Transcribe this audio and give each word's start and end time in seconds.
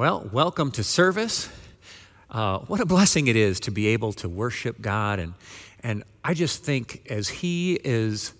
Well, 0.00 0.30
welcome 0.32 0.70
to 0.70 0.82
service. 0.82 1.50
Uh, 2.30 2.60
what 2.60 2.80
a 2.80 2.86
blessing 2.86 3.26
it 3.26 3.36
is 3.36 3.60
to 3.60 3.70
be 3.70 3.88
able 3.88 4.14
to 4.14 4.30
worship 4.30 4.80
God. 4.80 5.18
And, 5.18 5.34
and 5.82 6.04
I 6.24 6.32
just 6.32 6.64
think 6.64 7.06
as 7.10 7.28
He 7.28 7.74
is 7.74 8.32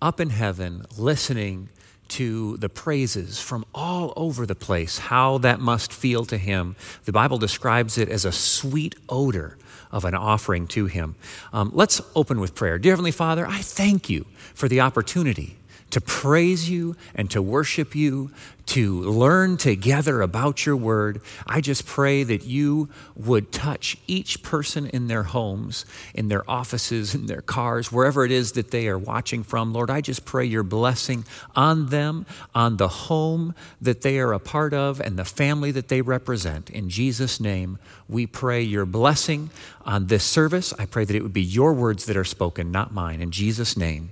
up 0.00 0.18
in 0.18 0.30
heaven 0.30 0.86
listening 0.96 1.68
to 2.08 2.56
the 2.56 2.70
praises 2.70 3.38
from 3.38 3.66
all 3.74 4.14
over 4.16 4.46
the 4.46 4.54
place, 4.54 4.96
how 4.96 5.36
that 5.36 5.60
must 5.60 5.92
feel 5.92 6.24
to 6.24 6.38
Him. 6.38 6.74
The 7.04 7.12
Bible 7.12 7.36
describes 7.36 7.98
it 7.98 8.08
as 8.08 8.24
a 8.24 8.32
sweet 8.32 8.94
odor 9.10 9.58
of 9.92 10.06
an 10.06 10.14
offering 10.14 10.66
to 10.68 10.86
Him. 10.86 11.16
Um, 11.52 11.70
let's 11.74 12.00
open 12.16 12.40
with 12.40 12.54
prayer. 12.54 12.78
Dear 12.78 12.92
Heavenly 12.92 13.10
Father, 13.10 13.46
I 13.46 13.58
thank 13.58 14.08
you 14.08 14.24
for 14.54 14.70
the 14.70 14.80
opportunity 14.80 15.58
to 15.94 16.00
praise 16.00 16.68
you 16.68 16.96
and 17.14 17.30
to 17.30 17.40
worship 17.40 17.94
you, 17.94 18.32
to 18.66 19.00
learn 19.02 19.56
together 19.56 20.22
about 20.22 20.66
your 20.66 20.76
word. 20.76 21.20
I 21.46 21.60
just 21.60 21.86
pray 21.86 22.24
that 22.24 22.44
you 22.44 22.88
would 23.14 23.52
touch 23.52 23.96
each 24.08 24.42
person 24.42 24.88
in 24.88 25.06
their 25.06 25.22
homes, 25.22 25.86
in 26.12 26.26
their 26.26 26.50
offices, 26.50 27.14
in 27.14 27.26
their 27.26 27.42
cars, 27.42 27.92
wherever 27.92 28.24
it 28.24 28.32
is 28.32 28.52
that 28.52 28.72
they 28.72 28.88
are 28.88 28.98
watching 28.98 29.44
from. 29.44 29.72
Lord, 29.72 29.88
I 29.88 30.00
just 30.00 30.24
pray 30.24 30.46
your 30.46 30.64
blessing 30.64 31.24
on 31.54 31.90
them, 31.90 32.26
on 32.56 32.76
the 32.76 32.88
home 32.88 33.54
that 33.80 34.02
they 34.02 34.18
are 34.18 34.32
a 34.32 34.40
part 34.40 34.74
of, 34.74 35.00
and 35.00 35.16
the 35.16 35.24
family 35.24 35.70
that 35.70 35.86
they 35.86 36.00
represent. 36.00 36.70
In 36.70 36.90
Jesus' 36.90 37.38
name, 37.38 37.78
we 38.08 38.26
pray 38.26 38.62
your 38.62 38.84
blessing 38.84 39.50
on 39.84 40.08
this 40.08 40.24
service. 40.24 40.74
I 40.76 40.86
pray 40.86 41.04
that 41.04 41.14
it 41.14 41.22
would 41.22 41.32
be 41.32 41.40
your 41.40 41.72
words 41.72 42.06
that 42.06 42.16
are 42.16 42.24
spoken, 42.24 42.72
not 42.72 42.92
mine. 42.92 43.20
In 43.20 43.30
Jesus' 43.30 43.76
name, 43.76 44.10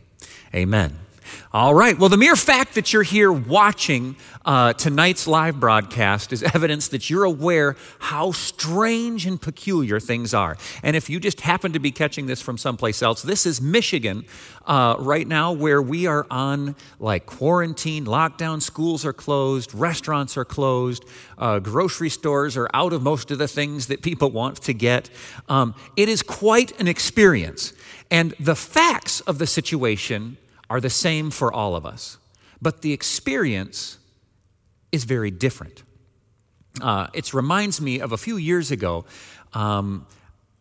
amen. 0.55 0.99
All 1.53 1.75
right. 1.75 1.99
Well, 1.99 2.09
the 2.09 2.17
mere 2.17 2.37
fact 2.37 2.75
that 2.77 2.93
you're 2.93 3.03
here 3.03 3.31
watching 3.31 4.17
uh, 4.45 4.73
tonight's 4.73 5.27
live 5.27 5.61
broadcast 5.61 6.33
is 6.33 6.43
evidence 6.55 6.89
that 6.89 7.11
you're 7.11 7.25
aware 7.25 7.77
how 7.99 8.33
strange 8.33 9.27
and 9.27 9.41
peculiar 9.41 10.01
things 10.01 10.33
are. 10.33 10.57
And 10.83 10.97
if 10.97 11.11
you 11.11 11.21
just 11.21 11.43
happen 11.43 11.73
to 11.73 11.79
be 11.79 11.91
catching 11.91 12.27
this 12.27 12.41
from 12.41 12.57
someplace 12.57 13.03
else, 13.03 13.23
this 13.23 13.45
is 13.45 13.61
Michigan 13.61 14.25
uh, 14.67 14.97
right 14.99 15.27
now, 15.27 15.53
where 15.53 15.83
we 15.83 16.07
are 16.07 16.27
on 16.31 16.75
like 16.99 17.27
quarantine, 17.27 18.07
lockdown, 18.07 18.63
schools 18.63 19.05
are 19.05 19.13
closed, 19.13 19.75
restaurants 19.75 20.37
are 20.37 20.45
closed, 20.45 21.05
uh, 21.39 21.59
grocery 21.59 22.09
stores 22.09 22.57
are 22.57 22.69
out 22.73 22.93
of 22.93 23.03
most 23.03 23.31
of 23.31 23.39
the 23.39 23.49
things 23.49 23.89
that 23.89 24.03
people 24.03 24.31
want 24.31 24.57
to 24.63 24.73
get. 24.73 25.11
Um, 25.49 25.75
it 25.97 26.09
is 26.09 26.23
quite 26.23 26.79
an 26.81 26.89
experience. 26.89 27.73
And 28.11 28.35
the 28.39 28.57
facts 28.57 29.21
of 29.23 29.39
the 29.39 29.47
situation 29.47 30.37
are 30.73 30.81
the 30.81 30.89
same 30.89 31.31
for 31.31 31.53
all 31.53 31.77
of 31.77 31.85
us, 31.85 32.17
but 32.63 32.81
the 32.81 32.95
experience 32.95 33.99
is 34.91 35.05
very 35.05 35.31
different. 35.31 35.83
Uh, 36.81 37.09
it 37.13 37.35
reminds 37.35 37.79
me 37.79 38.01
of 38.01 38.11
a 38.11 38.17
few 38.17 38.39
years 38.39 38.71
ago. 38.71 39.05
Um, 39.53 40.07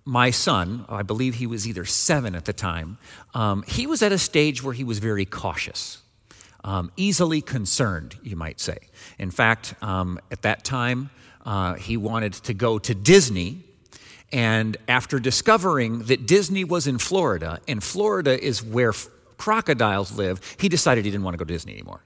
my 0.04 0.30
son, 0.30 0.84
I 0.90 1.04
believe 1.04 1.36
he 1.36 1.48
was 1.48 1.66
either 1.66 1.86
seven 1.86 2.36
at 2.36 2.44
the 2.44 2.52
time, 2.52 2.98
um, 3.34 3.64
he 3.66 3.88
was 3.88 4.02
at 4.02 4.12
a 4.12 4.18
stage 4.18 4.62
where 4.62 4.74
he 4.74 4.84
was 4.84 5.00
very 5.00 5.24
cautious, 5.24 6.02
um, 6.66 6.92
easily 6.98 7.40
concerned, 7.40 8.18
you 8.22 8.36
might 8.36 8.60
say. 8.60 8.80
In 9.18 9.32
fact, 9.32 9.76
um, 9.82 10.20
at 10.30 10.42
that 10.42 10.66
time, 10.66 11.10
uh, 11.46 11.76
he 11.76 11.96
wanted 11.96 12.34
to 12.34 12.54
go 12.54 12.80
to 12.80 12.94
Disney. 12.94 13.64
And 14.34 14.76
after 14.90 15.20
discovering 15.20 16.00
that 16.04 16.28
Disney 16.28 16.66
was 16.66 16.86
in 16.86 16.98
Florida, 16.98 17.62
and 17.66 17.82
Florida 17.82 18.38
is 18.38 18.62
where 18.62 18.94
crocodiles 19.42 20.12
live, 20.12 20.40
he 20.60 20.70
decided 20.70 21.04
he 21.04 21.10
didn't 21.10 21.24
want 21.24 21.34
to 21.34 21.40
go 21.40 21.46
to 21.46 21.54
Disney 21.54 21.74
anymore. 21.74 22.02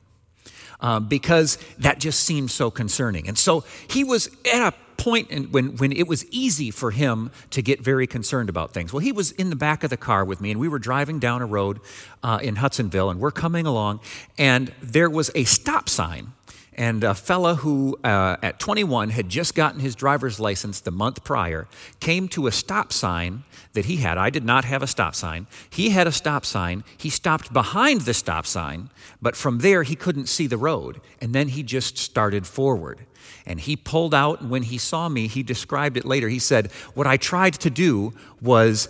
Um, 0.80 1.08
because 1.08 1.58
that 1.80 2.00
just 2.00 2.22
seemed 2.22 2.52
so 2.52 2.70
concerning. 2.70 3.28
And 3.28 3.38
so 3.38 3.64
he 3.88 4.04
was 4.04 4.30
at 4.54 4.62
a 4.62 4.74
point 4.98 5.30
in, 5.30 5.52
when, 5.52 5.76
when 5.78 5.92
it 5.92 6.08
was 6.08 6.26
easy 6.32 6.72
for 6.72 6.92
him 6.92 7.32
to 7.52 7.62
get 7.62 7.82
very 7.82 8.08
concerned 8.08 8.50
about 8.50 8.74
things. 8.74 8.94
Well, 8.94 9.00
he 9.00 9.12
was 9.12 9.32
in 9.32 9.50
the 9.50 9.56
back 9.56 9.84
of 9.84 9.90
the 9.90 9.98
car 9.98 10.24
with 10.24 10.40
me, 10.42 10.52
and 10.52 10.60
we 10.60 10.68
were 10.68 10.80
driving 10.80 11.20
down 11.20 11.42
a 11.42 11.46
road 11.46 11.80
uh, 12.24 12.40
in 12.42 12.58
Hudsonville, 12.58 13.10
and 13.10 13.20
we're 13.20 13.32
coming 13.32 13.66
along, 13.66 14.00
and 14.38 14.74
there 14.82 15.10
was 15.10 15.32
a 15.36 15.44
stop 15.44 15.90
sign 15.90 16.34
and 16.76 17.04
a 17.04 17.16
fella 17.16 17.56
who, 17.56 17.98
uh, 18.04 18.36
at 18.44 18.60
21, 18.60 19.10
had 19.10 19.30
just 19.30 19.56
gotten 19.56 19.80
his 19.80 19.96
driver's 19.96 20.40
license 20.40 20.82
the 20.82 20.92
month 20.92 21.24
prior, 21.24 21.68
came 22.00 22.28
to 22.30 22.48
a 22.48 22.52
stop 22.52 22.92
sign 22.92 23.44
that 23.74 23.86
he 23.86 23.98
had. 23.98 24.18
I 24.18 24.30
did 24.30 24.44
not 24.44 24.66
have 24.66 24.84
a 24.84 24.88
stop 24.88 25.16
sign. 25.16 25.48
He 25.70 25.92
had 25.92 26.06
a 26.06 26.12
stop 26.12 26.46
sign. 26.46 26.84
He 26.98 27.10
stopped 27.10 27.54
behind 27.54 28.02
the 28.02 28.14
stop 28.14 28.46
sign, 28.46 28.90
but 29.22 29.36
from 29.36 29.60
there 29.60 29.84
he 29.84 29.96
couldn't 29.96 30.28
see 30.28 30.48
the 30.48 30.58
road. 30.58 31.00
And 31.22 31.34
then 31.34 31.50
he 31.50 31.64
just 31.64 31.98
started 31.98 32.46
forward. 32.46 33.06
And 33.46 33.60
he 33.60 33.76
pulled 33.76 34.14
out, 34.14 34.42
and 34.42 34.50
when 34.50 34.64
he 34.64 34.78
saw 34.78 35.08
me, 35.08 35.28
he 35.28 35.44
described 35.44 35.98
it 35.98 36.06
later. 36.06 36.28
He 36.28 36.40
said, 36.40 36.72
What 36.94 37.08
I 37.08 37.18
tried 37.18 37.54
to 37.56 37.70
do 37.70 38.14
was 38.42 38.90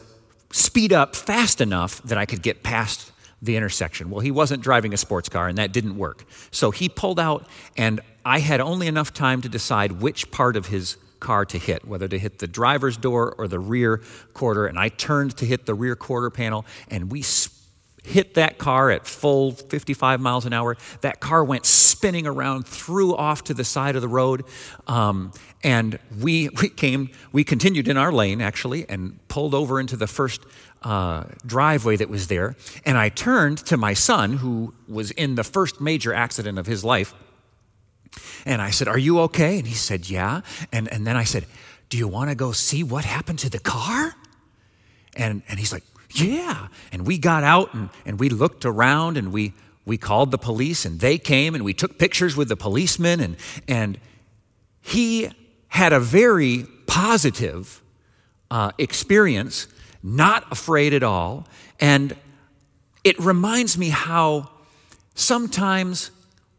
speed 0.51 0.91
up 0.91 1.15
fast 1.15 1.61
enough 1.61 2.01
that 2.03 2.17
I 2.17 2.25
could 2.25 2.41
get 2.41 2.63
past 2.63 3.11
the 3.45 3.55
intersection. 3.55 4.09
Well, 4.09 4.21
he 4.21 4.31
wasn't 4.31 4.61
driving 4.61 4.93
a 4.93 4.97
sports 4.97 5.29
car, 5.29 5.47
and 5.47 5.57
that 5.57 5.71
didn't 5.71 5.97
work. 5.97 6.25
So 6.51 6.71
he 6.71 6.89
pulled 6.89 7.19
out, 7.19 7.47
and 7.77 8.01
I 8.25 8.39
had 8.39 8.59
only 8.59 8.87
enough 8.87 9.13
time 9.13 9.41
to 9.41 9.49
decide 9.49 9.93
which 9.93 10.31
part 10.31 10.55
of 10.55 10.67
his 10.67 10.97
car 11.19 11.45
to 11.45 11.57
hit, 11.57 11.87
whether 11.87 12.07
to 12.07 12.19
hit 12.19 12.39
the 12.39 12.47
driver's 12.47 12.97
door 12.97 13.33
or 13.37 13.47
the 13.47 13.59
rear 13.59 14.01
quarter. 14.33 14.67
And 14.67 14.77
I 14.77 14.89
turned 14.89 15.37
to 15.37 15.45
hit 15.45 15.65
the 15.65 15.73
rear 15.73 15.95
quarter 15.95 16.29
panel, 16.29 16.65
and 16.89 17.11
we 17.11 17.21
hit 18.05 18.35
that 18.35 18.57
car 18.57 18.91
at 18.91 19.05
full 19.05 19.51
55 19.51 20.21
miles 20.21 20.45
an 20.45 20.53
hour. 20.53 20.77
That 21.01 21.19
car 21.19 21.43
went 21.43 21.65
spinning 21.65 22.27
around, 22.27 22.67
threw 22.67 23.15
off 23.15 23.43
to 23.45 23.53
the 23.53 23.63
side 23.63 23.95
of 23.95 24.01
the 24.01 24.07
road. 24.07 24.43
Um, 24.87 25.31
and 25.63 25.99
we, 26.19 26.49
we 26.61 26.69
came, 26.69 27.09
we 27.31 27.43
continued 27.43 27.87
in 27.87 27.97
our 27.97 28.11
lane 28.11 28.41
actually, 28.41 28.87
and 28.89 29.19
pulled 29.27 29.53
over 29.53 29.79
into 29.79 29.97
the 29.97 30.07
first 30.07 30.41
uh, 30.83 31.23
driveway 31.45 31.95
that 31.95 32.09
was 32.09 32.27
there. 32.27 32.55
And 32.85 32.97
I 32.97 33.09
turned 33.09 33.57
to 33.65 33.77
my 33.77 33.93
son, 33.93 34.37
who 34.37 34.73
was 34.87 35.11
in 35.11 35.35
the 35.35 35.43
first 35.43 35.81
major 35.81 36.13
accident 36.13 36.59
of 36.59 36.67
his 36.67 36.83
life. 36.83 37.13
And 38.45 38.61
I 38.61 38.69
said, 38.69 38.87
Are 38.87 38.97
you 38.97 39.19
okay? 39.21 39.57
And 39.57 39.67
he 39.67 39.73
said, 39.73 40.09
Yeah. 40.09 40.41
And, 40.71 40.87
and 40.91 41.05
then 41.05 41.17
I 41.17 41.23
said, 41.23 41.45
Do 41.89 41.97
you 41.97 42.07
want 42.07 42.29
to 42.29 42.35
go 42.35 42.51
see 42.51 42.83
what 42.83 43.03
happened 43.03 43.39
to 43.39 43.49
the 43.49 43.59
car? 43.59 44.15
And, 45.17 45.41
and 45.49 45.59
he's 45.59 45.73
like, 45.73 45.83
Yeah. 46.11 46.67
And 46.91 47.05
we 47.05 47.17
got 47.17 47.43
out 47.43 47.73
and, 47.73 47.89
and 48.05 48.19
we 48.19 48.29
looked 48.29 48.65
around 48.65 49.17
and 49.17 49.31
we, 49.31 49.53
we 49.85 49.97
called 49.97 50.31
the 50.31 50.37
police 50.37 50.85
and 50.85 50.99
they 50.99 51.17
came 51.17 51.55
and 51.55 51.63
we 51.63 51.73
took 51.73 51.97
pictures 51.97 52.35
with 52.35 52.49
the 52.49 52.55
policeman. 52.55 53.19
And, 53.19 53.37
and 53.67 53.97
he 54.81 55.29
had 55.69 55.93
a 55.93 55.99
very 55.99 56.65
positive 56.87 57.81
uh, 58.51 58.71
experience 58.77 59.67
not 60.03 60.49
afraid 60.51 60.93
at 60.93 61.03
all. 61.03 61.47
And 61.79 62.15
it 63.03 63.19
reminds 63.19 63.77
me 63.77 63.89
how 63.89 64.51
sometimes 65.15 66.11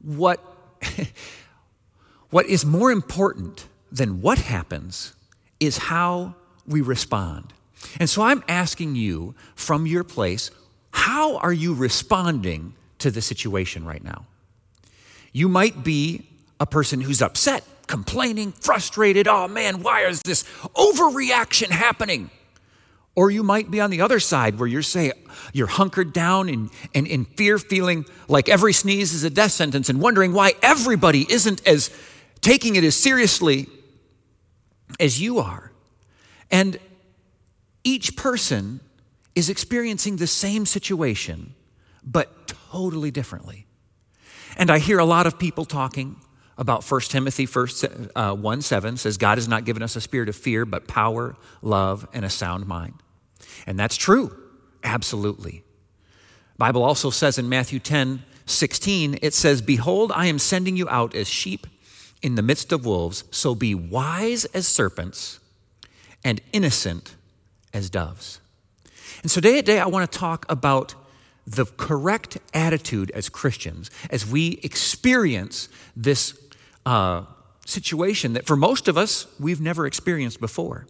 what, 0.03 0.41
what 2.31 2.47
is 2.47 2.67
more 2.67 2.91
important 2.91 3.67
than 3.93 4.21
what 4.21 4.39
happens 4.39 5.15
is 5.61 5.79
how 5.79 6.35
we 6.67 6.81
respond. 6.81 7.53
And 7.99 8.09
so 8.09 8.23
I'm 8.23 8.43
asking 8.49 8.97
you 8.97 9.35
from 9.55 9.87
your 9.87 10.05
place, 10.05 10.51
how 10.91 11.37
are 11.39 11.53
you 11.53 11.75
responding 11.75 12.75
to 12.99 13.11
the 13.11 13.21
situation 13.21 13.85
right 13.85 14.03
now? 14.03 14.27
You 15.33 15.49
might 15.49 15.85
be 15.85 16.27
a 16.59 16.67
person 16.67 17.01
who's 17.01 17.21
upset, 17.21 17.63
complaining, 17.87 18.53
frustrated. 18.53 19.29
Oh 19.29 19.49
man, 19.49 19.83
why 19.83 20.07
is 20.07 20.23
this 20.23 20.45
overreaction 20.75 21.69
happening? 21.69 22.31
Or 23.15 23.31
you 23.31 23.43
might 23.43 23.71
be 23.71 23.81
on 23.81 23.91
the 23.91 24.03
other 24.03 24.21
side 24.21 24.59
where 24.59 24.69
you're 24.69 24.83
saying 24.83 25.13
you're 25.53 25.67
hunkered 25.67 26.13
down 26.13 26.49
and, 26.49 26.71
and 26.95 27.07
in 27.07 27.25
fear, 27.25 27.59
feeling 27.59 28.05
like 28.29 28.49
every 28.49 28.73
sneeze 28.73 29.15
is 29.15 29.25
a 29.25 29.31
death 29.31 29.53
sentence 29.53 29.89
and 29.89 30.01
wondering 30.01 30.33
why 30.33 30.53
everybody 30.63 31.27
isn't 31.31 31.67
as 31.67 31.91
taking 32.43 32.77
it 32.77 32.85
as 32.85 32.95
seriously 32.95 33.69
as 35.01 35.21
you 35.21 35.39
are. 35.39 35.73
And 36.51 36.79
each 37.87 38.17
person 38.17 38.81
is 39.37 39.49
experiencing 39.49 40.17
the 40.17 40.27
same 40.27 40.67
situation, 40.67 41.55
but 42.03 42.49
totally 42.49 43.13
differently. 43.13 43.65
And 44.57 44.71
I 44.71 44.81
hear 44.81 44.99
a 44.99 45.05
lot 45.05 45.27
of 45.27 45.39
people 45.39 45.65
talking 45.65 46.17
about 46.59 46.83
1 46.85 47.01
Timothy 47.03 47.47
1, 47.47 48.11
uh, 48.17 48.35
1 48.35 48.63
7 48.63 48.97
says, 48.97 49.17
God 49.17 49.39
has 49.39 49.47
not 49.47 49.65
given 49.65 49.85
us 49.85 49.95
a 49.95 50.01
spirit 50.01 50.29
of 50.29 50.35
fear, 50.35 50.65
but 50.65 50.89
power, 50.89 51.37
love, 51.63 52.09
and 52.13 52.25
a 52.25 52.31
sound 52.31 52.67
mind. 52.67 52.95
And 53.69 53.79
that's 53.79 53.97
true, 53.97 54.37
absolutely. 54.83 55.63
Bible 56.59 56.83
also 56.83 57.11
says 57.11 57.39
in 57.39 57.49
Matthew 57.49 57.79
10, 57.79 58.25
16, 58.47 59.19
it 59.23 59.33
says, 59.33 59.63
Behold, 59.63 60.11
I 60.13 60.27
am 60.27 60.41
sending 60.41 60.77
you 60.77 60.89
out 60.89 61.15
as 61.15 61.29
sheep 61.29 61.69
in 62.21 62.35
the 62.35 62.43
midst 62.43 62.73
of 62.73 62.85
wolves, 62.85 63.23
so 63.31 63.55
be 63.55 63.77
wise 63.77 64.45
as 64.47 64.67
serpents 64.67 65.39
and 66.25 66.41
innocent 66.53 67.16
as 67.77 67.91
doves. 67.91 68.41
And 69.23 69.31
so, 69.31 69.41
day 69.41 69.57
to 69.57 69.63
day, 69.63 69.79
I 69.79 69.87
want 69.87 70.11
to 70.11 70.19
talk 70.19 70.47
about 70.49 70.95
the 71.47 71.67
correct 71.67 72.39
attitude 72.55 73.11
as 73.13 73.29
Christians 73.29 73.91
as 74.11 74.27
we 74.27 74.59
experience 74.63 75.69
this 75.95 76.39
uh, 76.87 77.25
situation 77.67 78.33
that 78.33 78.47
for 78.47 78.57
most 78.57 78.89
of 78.89 78.97
us, 78.97 79.27
we've 79.39 79.61
never 79.61 79.87
experienced 79.87 80.41
before. 80.41 80.87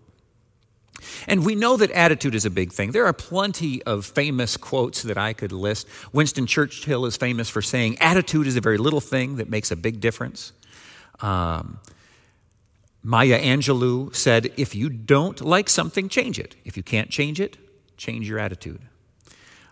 And 1.27 1.45
we 1.45 1.55
know 1.55 1.77
that 1.77 1.91
attitude 1.91 2.35
is 2.35 2.47
a 2.47 2.51
big 2.51 2.73
thing. 2.73 2.93
There 2.93 3.05
are 3.05 3.13
plenty 3.13 3.83
of 3.83 4.07
famous 4.07 4.57
quotes 4.57 5.03
that 5.03 5.19
I 5.19 5.35
could 5.35 5.53
list. 5.53 5.87
Winston 6.13 6.47
Churchill 6.47 7.05
is 7.05 7.17
famous 7.17 7.51
for 7.51 7.61
saying, 7.61 7.99
Attitude 7.99 8.47
is 8.47 8.57
a 8.57 8.61
very 8.61 8.79
little 8.79 9.01
thing 9.01 9.37
that 9.37 9.51
makes 9.51 9.71
a 9.71 9.77
big 9.77 10.01
difference. 10.01 10.53
Um, 11.21 11.81
Maya 13.07 13.41
Angelou 13.41 14.13
said, 14.13 14.53
If 14.57 14.75
you 14.75 14.91
don't 14.91 15.41
like 15.41 15.69
something, 15.69 16.09
change 16.09 16.41
it. 16.41 16.57
If 16.65 16.77
you 16.77 16.83
can't 16.83 17.09
change 17.09 17.41
it, 17.41 17.57
change 17.97 18.29
your 18.29 18.41
attitude. 18.41 18.81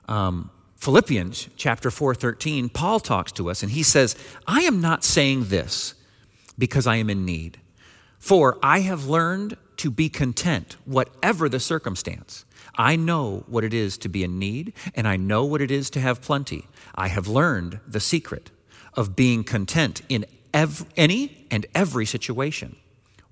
Um, 0.07 0.53
Philippians 0.77 1.49
chapter 1.57 1.91
4, 1.91 2.15
13, 2.15 2.69
Paul 2.69 3.01
talks 3.01 3.33
to 3.33 3.51
us 3.51 3.65
and 3.65 3.73
he 3.73 3.83
says, 3.83 4.15
I 4.47 4.61
am 4.61 4.81
not 4.81 5.03
saying 5.03 5.47
this 5.47 5.95
because 6.57 6.87
I 6.87 6.95
am 6.95 7.11
in 7.11 7.25
need, 7.25 7.59
for 8.21 8.57
I 8.63 8.81
have 8.81 9.07
learned 9.07 9.57
to 9.79 9.91
be 9.91 10.09
content, 10.09 10.77
whatever 10.85 11.49
the 11.49 11.59
circumstance. 11.59 12.45
I 12.77 12.95
know 12.95 13.43
what 13.49 13.65
it 13.65 13.75
is 13.75 13.99
to 13.99 14.09
be 14.09 14.23
in 14.23 14.39
need, 14.39 14.75
and 14.95 15.09
I 15.09 15.17
know 15.17 15.45
what 15.45 15.61
it 15.61 15.73
is 15.73 15.91
to 15.91 16.01
have 16.01 16.23
plenty. 16.23 16.69
I 16.95 17.09
have 17.09 17.27
learned 17.27 17.81
the 17.85 17.99
secret 17.99 18.53
of 18.93 19.17
being 19.17 19.43
content 19.43 20.03
in 20.09 20.25
ev- 20.53 20.87
any 20.97 21.49
and 21.51 21.67
every 21.75 22.07
situation, 22.07 22.77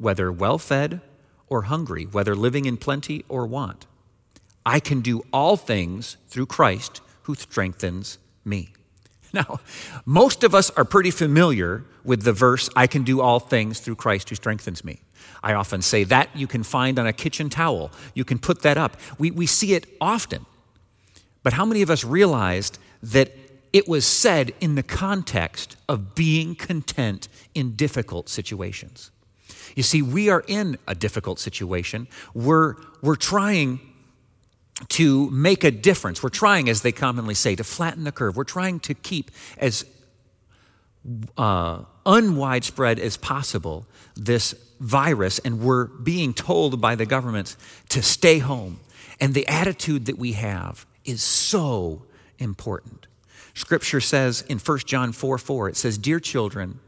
whether 0.02 0.32
well 0.32 0.58
fed 0.58 1.00
or 1.48 1.62
hungry, 1.62 2.04
whether 2.04 2.34
living 2.34 2.64
in 2.64 2.76
plenty 2.76 3.24
or 3.28 3.46
want. 3.46 3.86
I 4.66 4.80
can 4.80 5.00
do 5.00 5.22
all 5.32 5.56
things 5.56 6.16
through 6.28 6.46
Christ 6.46 7.00
who 7.22 7.34
strengthens 7.34 8.18
me. 8.44 8.72
Now, 9.34 9.60
most 10.04 10.44
of 10.44 10.54
us 10.54 10.68
are 10.72 10.84
pretty 10.84 11.10
familiar 11.10 11.86
with 12.04 12.22
the 12.22 12.34
verse, 12.34 12.68
I 12.76 12.86
can 12.86 13.02
do 13.02 13.22
all 13.22 13.40
things 13.40 13.80
through 13.80 13.94
Christ 13.94 14.28
who 14.28 14.34
strengthens 14.34 14.84
me. 14.84 15.00
I 15.42 15.54
often 15.54 15.80
say 15.80 16.04
that 16.04 16.28
you 16.34 16.46
can 16.46 16.62
find 16.62 16.98
on 16.98 17.06
a 17.06 17.14
kitchen 17.14 17.48
towel. 17.48 17.92
You 18.12 18.24
can 18.24 18.38
put 18.38 18.60
that 18.60 18.76
up. 18.76 18.98
We, 19.18 19.30
we 19.30 19.46
see 19.46 19.72
it 19.72 19.86
often. 20.02 20.44
But 21.42 21.54
how 21.54 21.64
many 21.64 21.80
of 21.80 21.88
us 21.88 22.04
realized 22.04 22.78
that 23.02 23.32
it 23.72 23.88
was 23.88 24.04
said 24.04 24.52
in 24.60 24.74
the 24.74 24.82
context 24.82 25.76
of 25.88 26.14
being 26.14 26.54
content 26.54 27.28
in 27.54 27.74
difficult 27.74 28.28
situations? 28.28 29.11
You 29.74 29.82
see, 29.82 30.02
we 30.02 30.28
are 30.28 30.44
in 30.46 30.78
a 30.86 30.94
difficult 30.94 31.38
situation. 31.38 32.08
We're, 32.34 32.74
we're 33.00 33.16
trying 33.16 33.80
to 34.88 35.30
make 35.30 35.64
a 35.64 35.70
difference. 35.70 36.22
We're 36.22 36.30
trying, 36.30 36.68
as 36.68 36.82
they 36.82 36.92
commonly 36.92 37.34
say, 37.34 37.54
to 37.56 37.64
flatten 37.64 38.04
the 38.04 38.12
curve. 38.12 38.36
We're 38.36 38.44
trying 38.44 38.80
to 38.80 38.94
keep 38.94 39.30
as 39.58 39.84
uh, 41.36 41.82
unwidespread 42.06 42.98
as 42.98 43.16
possible 43.16 43.86
this 44.16 44.54
virus, 44.80 45.38
and 45.40 45.60
we're 45.60 45.86
being 45.86 46.34
told 46.34 46.80
by 46.80 46.94
the 46.94 47.06
government 47.06 47.56
to 47.90 48.02
stay 48.02 48.38
home. 48.38 48.80
And 49.20 49.34
the 49.34 49.46
attitude 49.46 50.06
that 50.06 50.18
we 50.18 50.32
have 50.32 50.86
is 51.04 51.22
so 51.22 52.02
important. 52.38 53.06
Scripture 53.54 54.00
says 54.00 54.42
in 54.48 54.58
1 54.58 54.78
John 54.80 55.12
4 55.12 55.38
4, 55.38 55.68
it 55.68 55.76
says, 55.76 55.98
Dear 55.98 56.18
children, 56.18 56.80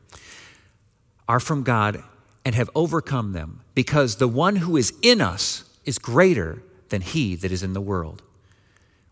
are 1.29 1.41
from 1.41 1.63
God 1.63 2.03
and 2.45 2.55
have 2.55 2.71
overcome 2.75 3.33
them, 3.33 3.61
because 3.75 4.17
the 4.17 4.29
one 4.29 4.57
who 4.57 4.77
is 4.77 4.93
in 5.03 5.21
us 5.21 5.65
is 5.85 5.99
greater 5.99 6.63
than 6.89 7.01
he 7.01 7.35
that 7.37 7.51
is 7.51 7.63
in 7.63 7.73
the 7.73 7.81
world. 7.81 8.23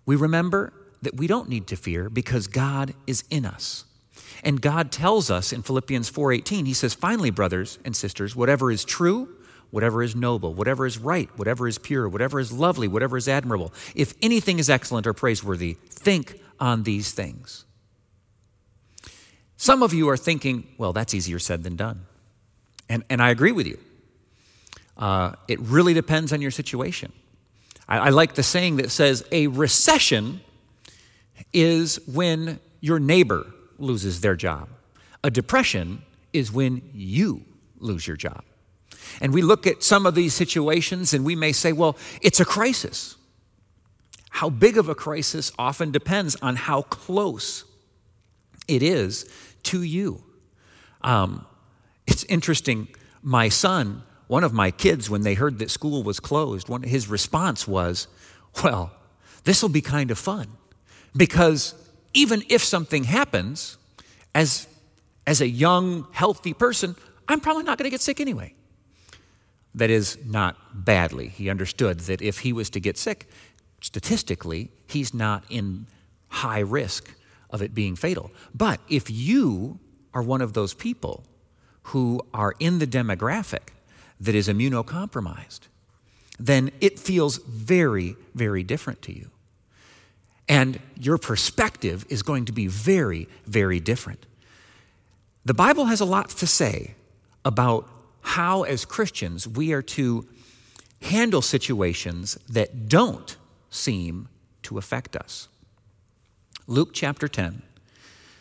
We 0.05 0.17
remember 0.17 0.73
that 1.01 1.17
we 1.17 1.27
don't 1.27 1.49
need 1.49 1.67
to 1.69 1.77
fear 1.77 2.11
because 2.11 2.47
God 2.47 2.95
is 3.07 3.25
in 3.31 3.45
us. 3.45 3.85
And 4.45 4.61
God 4.61 4.93
tells 4.93 5.31
us 5.31 5.53
in 5.53 5.63
Philippians 5.63 6.09
4:18, 6.09 6.67
he 6.67 6.75
says, 6.75 6.95
"Finally, 6.95 7.31
brothers 7.31 7.79
and 7.85 7.97
sisters, 7.97 8.37
whatever 8.37 8.71
is 8.71 8.85
true, 8.85 9.29
whatever 9.71 10.03
is 10.03 10.15
noble, 10.15 10.53
whatever 10.53 10.85
is 10.85 10.99
right, 10.99 11.31
whatever 11.39 11.67
is 11.67 11.79
pure, 11.79 12.09
whatever 12.09 12.39
is 12.39 12.53
lovely, 12.53 12.89
whatever 12.89 13.17
is 13.17 13.29
admirable, 13.29 13.73
if 13.95 14.15
anything 14.21 14.59
is 14.59 14.69
excellent 14.69 15.07
or 15.07 15.13
praiseworthy, 15.13 15.77
think 15.89 16.41
on 16.61 16.83
these 16.83 17.13
things." 17.13 17.65
Some 19.57 19.83
of 19.83 19.95
you 19.95 20.09
are 20.09 20.17
thinking, 20.17 20.67
well, 20.77 20.93
that's 20.93 21.15
easier 21.15 21.39
said 21.39 21.63
than 21.63 21.77
done. 21.77 22.07
And, 22.93 23.05
and 23.09 23.23
I 23.23 23.31
agree 23.31 23.53
with 23.53 23.67
you. 23.67 23.79
Uh, 24.99 25.33
it 25.49 25.59
really 25.61 25.95
depends 25.95 26.31
on 26.31 26.43
your 26.43 26.51
situation. 26.51 27.11
I, 27.89 27.99
I 27.99 28.09
like 28.11 28.35
the 28.35 28.43
saying 28.43 28.77
that 28.77 28.91
says 28.91 29.25
a 29.33 29.47
recession 29.47 30.43
is 31.55 31.99
when 32.07 32.61
your 32.83 32.99
neighbor 32.99 33.47
loses 33.79 34.21
their 34.21 34.37
job. 34.37 34.69
A 35.25 35.31
depression 35.31 36.03
is 36.35 36.53
when 36.53 36.83
you 36.93 37.47
lose 37.79 38.07
your 38.07 38.19
job. 38.19 38.45
And 39.23 39.33
we 39.33 39.41
look 39.41 39.67
at 39.67 39.83
some 39.83 40.05
of 40.05 40.15
these 40.15 40.35
situations 40.35 41.15
and 41.15 41.25
we 41.25 41.35
may 41.35 41.53
say, 41.53 41.73
well, 41.73 41.97
it's 42.21 42.41
a 42.41 42.45
crisis. 42.45 43.17
How 44.29 44.51
big 44.51 44.77
of 44.77 44.91
a 44.91 44.95
crisis 44.95 45.51
often 45.59 45.93
depends 45.93 46.37
on 46.43 46.57
how 46.57 46.83
close 46.83 47.65
it 48.69 48.83
is 48.83 49.33
to 49.63 49.83
you. 49.83 50.23
Um, 51.01 51.47
it's 52.07 52.25
interesting. 52.25 52.89
My 53.23 53.49
son, 53.49 54.03
one 54.27 54.45
of 54.45 54.53
my 54.53 54.71
kids, 54.71 55.09
when 55.09 55.23
they 55.23 55.35
heard 55.35 55.59
that 55.59 55.71
school 55.71 56.03
was 56.03 56.21
closed, 56.21 56.69
one, 56.69 56.83
his 56.83 57.09
response 57.09 57.69
was, 57.69 58.09
Well, 58.63 58.93
this 59.45 59.63
will 59.63 59.69
be 59.69 59.81
kind 59.81 60.11
of 60.11 60.19
fun. 60.19 60.49
Because 61.15 61.75
even 62.15 62.43
if 62.49 62.63
something 62.63 63.05
happens, 63.05 63.77
as, 64.35 64.67
as 65.27 65.41
a 65.41 65.49
young, 65.49 66.07
healthy 66.13 66.55
person, 66.55 66.97
I'm 67.29 67.41
probably 67.41 67.65
not 67.65 67.79
going 67.79 67.85
to 67.85 67.91
get 67.91 68.01
sick 68.01 68.21
anyway. 68.21 68.55
That 69.75 69.91
is, 69.91 70.19
not 70.25 70.57
badly. 70.85 71.29
He 71.29 71.49
understood 71.49 72.01
that 72.01 72.21
if 72.21 72.41
he 72.41 72.53
was 72.53 72.69
to 72.71 72.81
get 72.81 72.99
sick, 72.99 73.29
statistically, 73.81 74.71
he's 74.87 75.15
not 75.15 75.45
in 75.49 75.87
high 76.29 76.61
risk 76.61 77.15
of 77.51 77.63
it 77.63 77.75
being 77.75 77.97
fatal. 77.97 78.31
But 78.55 78.81
if 78.89 79.11
you 79.11 79.79
are 80.15 80.23
one 80.23 80.43
of 80.43 80.53
those 80.53 80.75
people 80.75 81.25
who 81.85 82.21
are 82.33 82.55
in 82.59 82.79
the 82.79 82.87
demographic 82.87 83.71
that 84.21 84.35
is 84.35 84.49
immunocompromised, 84.49 85.61
then 86.39 86.71
it 86.81 86.99
feels 86.99 87.39
very, 87.39 88.17
very 88.35 88.63
different 88.63 89.03
to 89.03 89.17
you. 89.17 89.31
And 90.49 90.81
your 90.99 91.19
perspective 91.19 92.05
is 92.09 92.23
going 92.23 92.45
to 92.47 92.53
be 92.53 92.67
very, 92.67 93.29
very 93.47 93.81
different. 93.81 94.27
The 95.45 95.55
Bible 95.55 95.87
has 95.87 96.01
a 96.01 96.05
lot 96.05 96.31
to 96.31 96.47
say 96.47 96.95
about 97.45 97.89
how, 98.21 98.63
as 98.63 98.85
Christians, 98.85 99.49
we 99.49 99.73
are 99.73 99.83
to 99.83 100.27
handle 101.03 101.43
situations 101.43 102.39
that 102.49 102.89
don't 102.89 103.37
seem 103.71 104.29
to 104.63 104.79
affect 104.79 105.17
us. 105.17 105.49
Luke 106.67 106.91
chapter 106.93 107.27
10 107.27 107.63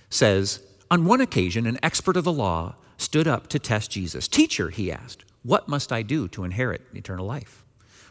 says, 0.10 0.62
On 0.92 1.06
one 1.06 1.22
occasion, 1.22 1.66
an 1.66 1.80
expert 1.82 2.16
of 2.18 2.24
the 2.24 2.32
law 2.32 2.75
stood 3.01 3.27
up 3.27 3.48
to 3.48 3.60
test 3.60 3.91
Jesus. 3.91 4.27
Teacher, 4.27 4.70
he 4.70 4.91
asked, 4.91 5.25
what 5.43 5.67
must 5.67 5.91
I 5.91 6.01
do 6.03 6.27
to 6.29 6.43
inherit 6.43 6.81
eternal 6.93 7.25
life? 7.25 7.65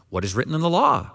What 0.08 0.24
is 0.24 0.34
written 0.34 0.54
in 0.54 0.60
the 0.60 0.70
law? 0.70 1.12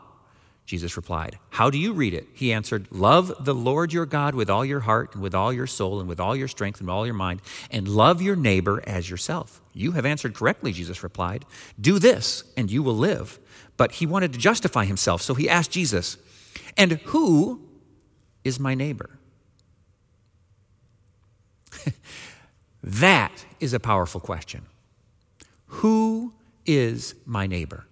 Jesus 0.65 0.97
replied, 0.97 1.37
How 1.51 1.69
do 1.69 1.77
you 1.77 1.93
read 1.93 2.13
it? 2.13 2.27
He 2.33 2.51
answered, 2.51 2.87
Love 2.89 3.33
the 3.39 3.53
Lord 3.53 3.93
your 3.93 4.05
God 4.05 4.33
with 4.33 4.49
all 4.49 4.65
your 4.65 4.79
heart 4.79 5.13
and 5.13 5.21
with 5.21 5.35
all 5.35 5.53
your 5.53 5.67
soul 5.67 5.99
and 5.99 6.09
with 6.09 6.19
all 6.19 6.35
your 6.35 6.47
strength 6.47 6.79
and 6.79 6.89
all 6.89 7.05
your 7.05 7.13
mind, 7.13 7.41
and 7.69 7.87
love 7.87 8.21
your 8.21 8.35
neighbor 8.35 8.81
as 8.87 9.09
yourself. 9.09 9.61
You 9.73 9.91
have 9.91 10.05
answered 10.05 10.33
correctly, 10.33 10.71
Jesus 10.71 11.03
replied. 11.03 11.45
Do 11.79 11.99
this, 11.99 12.45
and 12.57 12.71
you 12.71 12.81
will 12.81 12.95
live. 12.95 13.37
But 13.77 13.93
he 13.93 14.05
wanted 14.05 14.33
to 14.33 14.39
justify 14.39 14.85
himself, 14.85 15.21
so 15.21 15.35
he 15.35 15.49
asked 15.49 15.71
Jesus, 15.71 16.17
And 16.77 16.93
who 16.93 17.61
is 18.43 18.59
my 18.59 18.73
neighbor? 18.73 19.19
that 22.85 23.45
is 23.59 23.73
a 23.73 23.79
powerful 23.79 24.21
question. 24.21 24.61
Who 25.65 26.33
is 26.67 27.15
my 27.25 27.47
neighbor? 27.47 27.85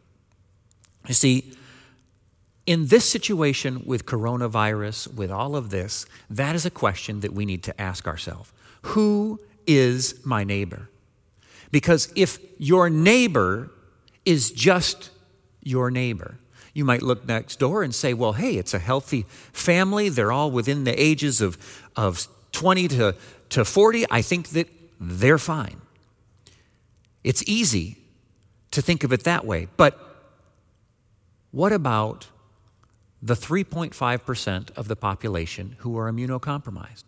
You 1.08 1.16
see, 1.16 1.54
in 2.68 2.88
this 2.88 3.04
situation 3.04 3.84
with 3.86 4.06
coronavirus, 4.06 5.16
with 5.16 5.32
all 5.32 5.56
of 5.56 5.72
this, 5.72 6.06
that 6.30 6.56
is 6.56 6.66
a 6.66 6.70
question 6.70 7.22
that 7.22 7.34
we 7.34 7.44
need 7.44 7.64
to 7.64 7.82
ask 7.82 8.08
ourselves. 8.08 8.54
Who 8.84 9.40
is 9.66 10.24
my 10.24 10.44
neighbor? 10.44 10.90
Because 11.72 12.14
if 12.16 12.38
your 12.60 12.88
neighbor 12.90 13.72
is 14.26 14.52
just 14.52 15.10
your 15.64 15.90
neighbor, 15.90 16.38
you 16.76 16.86
might 16.86 17.02
look 17.02 17.28
next 17.28 17.58
door 17.58 17.82
and 17.82 17.96
say, 17.96 18.14
well, 18.14 18.34
hey, 18.34 18.58
it's 18.58 18.76
a 18.76 18.80
healthy 18.80 19.26
family. 19.52 20.10
They're 20.10 20.32
all 20.32 20.52
within 20.52 20.84
the 20.84 21.02
ages 21.02 21.42
of, 21.42 21.58
of 21.96 22.28
20 22.52 22.88
to, 22.90 23.16
to 23.50 23.66
40. 23.66 24.06
I 24.12 24.22
think 24.22 24.50
that 24.50 24.68
they're 25.12 25.38
fine. 25.38 25.82
It's 27.24 27.44
easy 27.48 27.98
to 28.72 28.82
think 28.82 29.04
of 29.04 29.14
it 29.14 29.24
that 29.24 29.46
way. 29.46 29.68
But 29.78 30.00
what 31.52 31.72
about 31.72 32.28
the 33.22 33.36
3.5% 33.36 34.72
of 34.72 34.88
the 34.88 34.96
population 34.96 35.76
who 35.80 35.98
are 35.98 36.12
immunocompromised? 36.12 37.06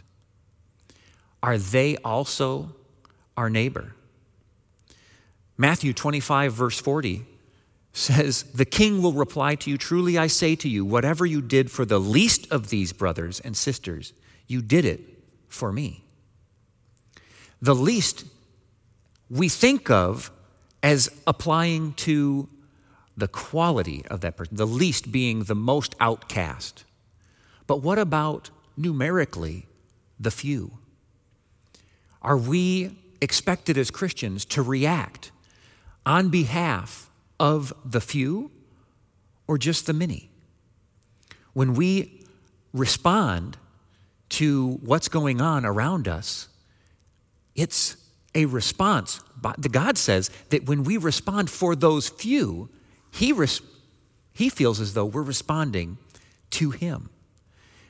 Are 1.43 1.57
they 1.57 1.97
also 1.97 2.73
our 3.35 3.49
neighbor? 3.49 3.93
Matthew 5.57 5.93
25, 5.93 6.53
verse 6.53 6.79
40 6.79 7.25
says, 7.91 8.43
The 8.43 8.65
king 8.65 9.01
will 9.01 9.13
reply 9.13 9.55
to 9.55 9.69
you, 9.69 9.77
Truly 9.77 10.17
I 10.17 10.27
say 10.27 10.55
to 10.55 10.69
you, 10.69 10.85
whatever 10.85 11.25
you 11.25 11.41
did 11.41 11.69
for 11.69 11.85
the 11.85 11.99
least 11.99 12.51
of 12.51 12.69
these 12.69 12.93
brothers 12.93 13.39
and 13.39 13.55
sisters, 13.55 14.13
you 14.47 14.61
did 14.61 14.85
it 14.85 15.01
for 15.49 15.71
me. 15.71 16.04
The 17.65 17.73
least 17.73 18.25
we 19.27 19.49
think 19.49 19.89
of 19.89 20.29
as 20.83 21.09
applying 21.25 21.93
to 21.93 22.47
the 23.17 23.27
quality 23.27 24.05
of 24.05 24.21
that 24.21 24.37
person, 24.37 24.55
the 24.55 24.67
least 24.67 25.11
being 25.11 25.45
the 25.45 25.55
most 25.55 25.95
outcast. 25.99 26.83
But 27.65 27.81
what 27.81 27.97
about 27.97 28.51
numerically 28.77 29.65
the 30.19 30.29
few? 30.29 30.77
Are 32.21 32.37
we 32.37 32.99
expected 33.19 33.79
as 33.79 33.89
Christians 33.89 34.45
to 34.45 34.61
react 34.61 35.31
on 36.05 36.29
behalf 36.29 37.09
of 37.39 37.73
the 37.83 37.99
few 37.99 38.51
or 39.47 39.57
just 39.57 39.87
the 39.87 39.93
many? 39.93 40.29
When 41.53 41.73
we 41.73 42.27
respond 42.73 43.57
to 44.37 44.73
what's 44.83 45.07
going 45.07 45.41
on 45.41 45.65
around 45.65 46.07
us, 46.07 46.49
it's 47.55 47.97
a 48.33 48.45
response. 48.45 49.21
The 49.57 49.69
God 49.69 49.97
says 49.97 50.29
that 50.49 50.65
when 50.65 50.83
we 50.83 50.97
respond 50.97 51.49
for 51.49 51.75
those 51.75 52.09
few, 52.09 52.69
he, 53.11 53.31
res- 53.31 53.61
he 54.33 54.49
feels 54.49 54.81
as 54.81 54.93
though 54.93 55.05
we're 55.05 55.21
responding 55.21 55.97
to 56.51 56.71
Him. 56.71 57.09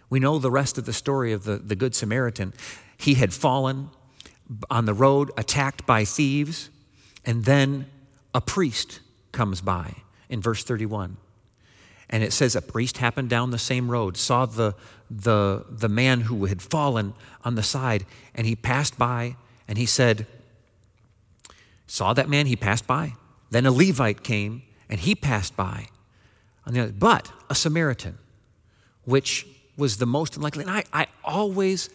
We 0.09 0.19
know 0.19 0.37
the 0.37 0.51
rest 0.51 0.77
of 0.77 0.85
the 0.85 0.93
story 0.93 1.33
of 1.33 1.43
the, 1.43 1.57
the 1.57 1.75
Good 1.75 1.95
Samaritan. 1.95 2.53
He 2.97 3.15
had 3.15 3.33
fallen 3.33 3.89
on 4.69 4.85
the 4.85 4.93
road, 4.93 5.31
attacked 5.37 5.85
by 5.87 6.05
thieves, 6.05 6.69
and 7.25 7.45
then 7.45 7.87
a 8.33 8.41
priest 8.41 8.99
comes 9.31 9.61
by 9.61 9.95
in 10.29 10.41
verse 10.41 10.63
31. 10.63 11.17
And 12.09 12.23
it 12.23 12.31
says 12.31 12.55
a 12.55 12.61
priest 12.61 12.97
happened 12.97 13.29
down 13.29 13.49
the 13.49 13.57
same 13.57 13.89
road, 13.89 14.15
saw 14.15 14.45
the, 14.45 14.75
the, 15.09 15.65
the 15.69 15.89
man 15.89 16.21
who 16.21 16.45
had 16.45 16.61
fallen 16.61 17.15
on 17.43 17.55
the 17.55 17.63
side, 17.63 18.05
and 18.35 18.45
he 18.45 18.55
passed 18.55 18.99
by 18.99 19.35
and 19.67 19.77
he 19.77 19.85
said, 19.85 20.27
Saw 21.87 22.13
that 22.13 22.29
man, 22.29 22.47
he 22.47 22.55
passed 22.55 22.87
by. 22.87 23.13
Then 23.51 23.65
a 23.65 23.71
Levite 23.71 24.23
came 24.23 24.63
and 24.89 24.99
he 24.99 25.15
passed 25.15 25.55
by. 25.55 25.87
But 26.65 27.31
a 27.49 27.55
Samaritan, 27.55 28.17
which 29.03 29.45
was 29.77 29.97
the 29.97 30.05
most 30.05 30.35
unlikely. 30.35 30.63
And 30.63 30.71
I, 30.71 30.83
I 30.91 31.07
always 31.23 31.89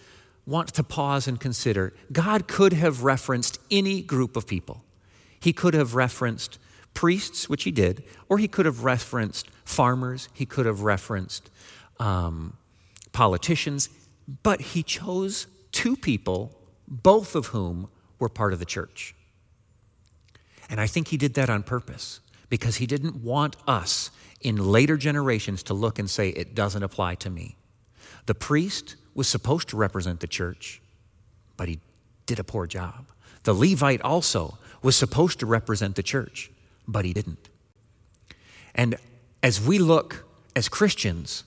want 0.47 0.69
to 0.75 0.83
pause 0.83 1.27
and 1.27 1.41
consider 1.41 1.93
God 2.13 2.47
could 2.47 2.73
have 2.73 3.03
referenced 3.03 3.59
any 3.71 4.01
group 4.03 4.37
of 4.37 4.47
people. 4.47 4.85
He 5.39 5.53
could 5.53 5.75
have 5.75 5.95
referenced 5.95 6.59
priests, 6.95 7.49
which 7.49 7.65
he 7.65 7.71
did, 7.71 8.05
or 8.29 8.39
he 8.39 8.49
could 8.49 8.67
have 8.67 8.85
referenced 8.85 9.49
farmers, 9.65 10.29
he 10.33 10.45
could 10.45 10.67
have 10.67 10.83
referenced 10.83 11.51
um, 11.99 12.57
politicians, 13.13 13.89
but 14.43 14.61
he 14.61 14.83
chose 14.83 15.47
two 15.73 15.97
people, 15.97 16.57
both 16.91 17.35
of 17.35 17.47
whom 17.47 17.89
were 18.19 18.29
part 18.29 18.53
of 18.53 18.59
the 18.59 18.65
church. 18.65 19.15
And 20.69 20.81
I 20.81 20.87
think 20.87 21.09
he 21.09 21.17
did 21.17 21.35
that 21.35 21.49
on 21.49 21.63
purpose 21.63 22.21
because 22.49 22.77
he 22.77 22.87
didn't 22.87 23.23
want 23.23 23.57
us 23.67 24.11
in 24.41 24.57
later 24.57 24.97
generations 24.97 25.63
to 25.65 25.75
look 25.75 25.99
and 25.99 26.11
say, 26.11 26.31
it 26.31 26.55
doesn't 26.55 26.83
apply 26.83 27.15
to 27.17 27.31
me. 27.31 27.57
The 28.27 28.35
priest 28.35 28.97
was 29.15 29.29
supposed 29.29 29.69
to 29.69 29.77
represent 29.77 30.21
the 30.21 30.27
church, 30.27 30.81
but 31.57 31.69
he 31.69 31.81
did 32.27 32.39
a 32.39 32.45
poor 32.45 32.67
job. 32.67 33.07
The 33.45 33.55
Levite 33.55 34.03
also 34.03 34.59
was 34.83 34.97
supposed 34.97 35.41
to 35.41 35.47
represent 35.47 35.97
the 35.97 36.03
church, 36.03 36.51
but 36.87 37.05
he 37.05 37.13
didn't. 37.13 37.49
And 38.75 38.97
as 39.43 39.61
we 39.61 39.79
look 39.79 40.25
as 40.55 40.69
Christians, 40.69 41.45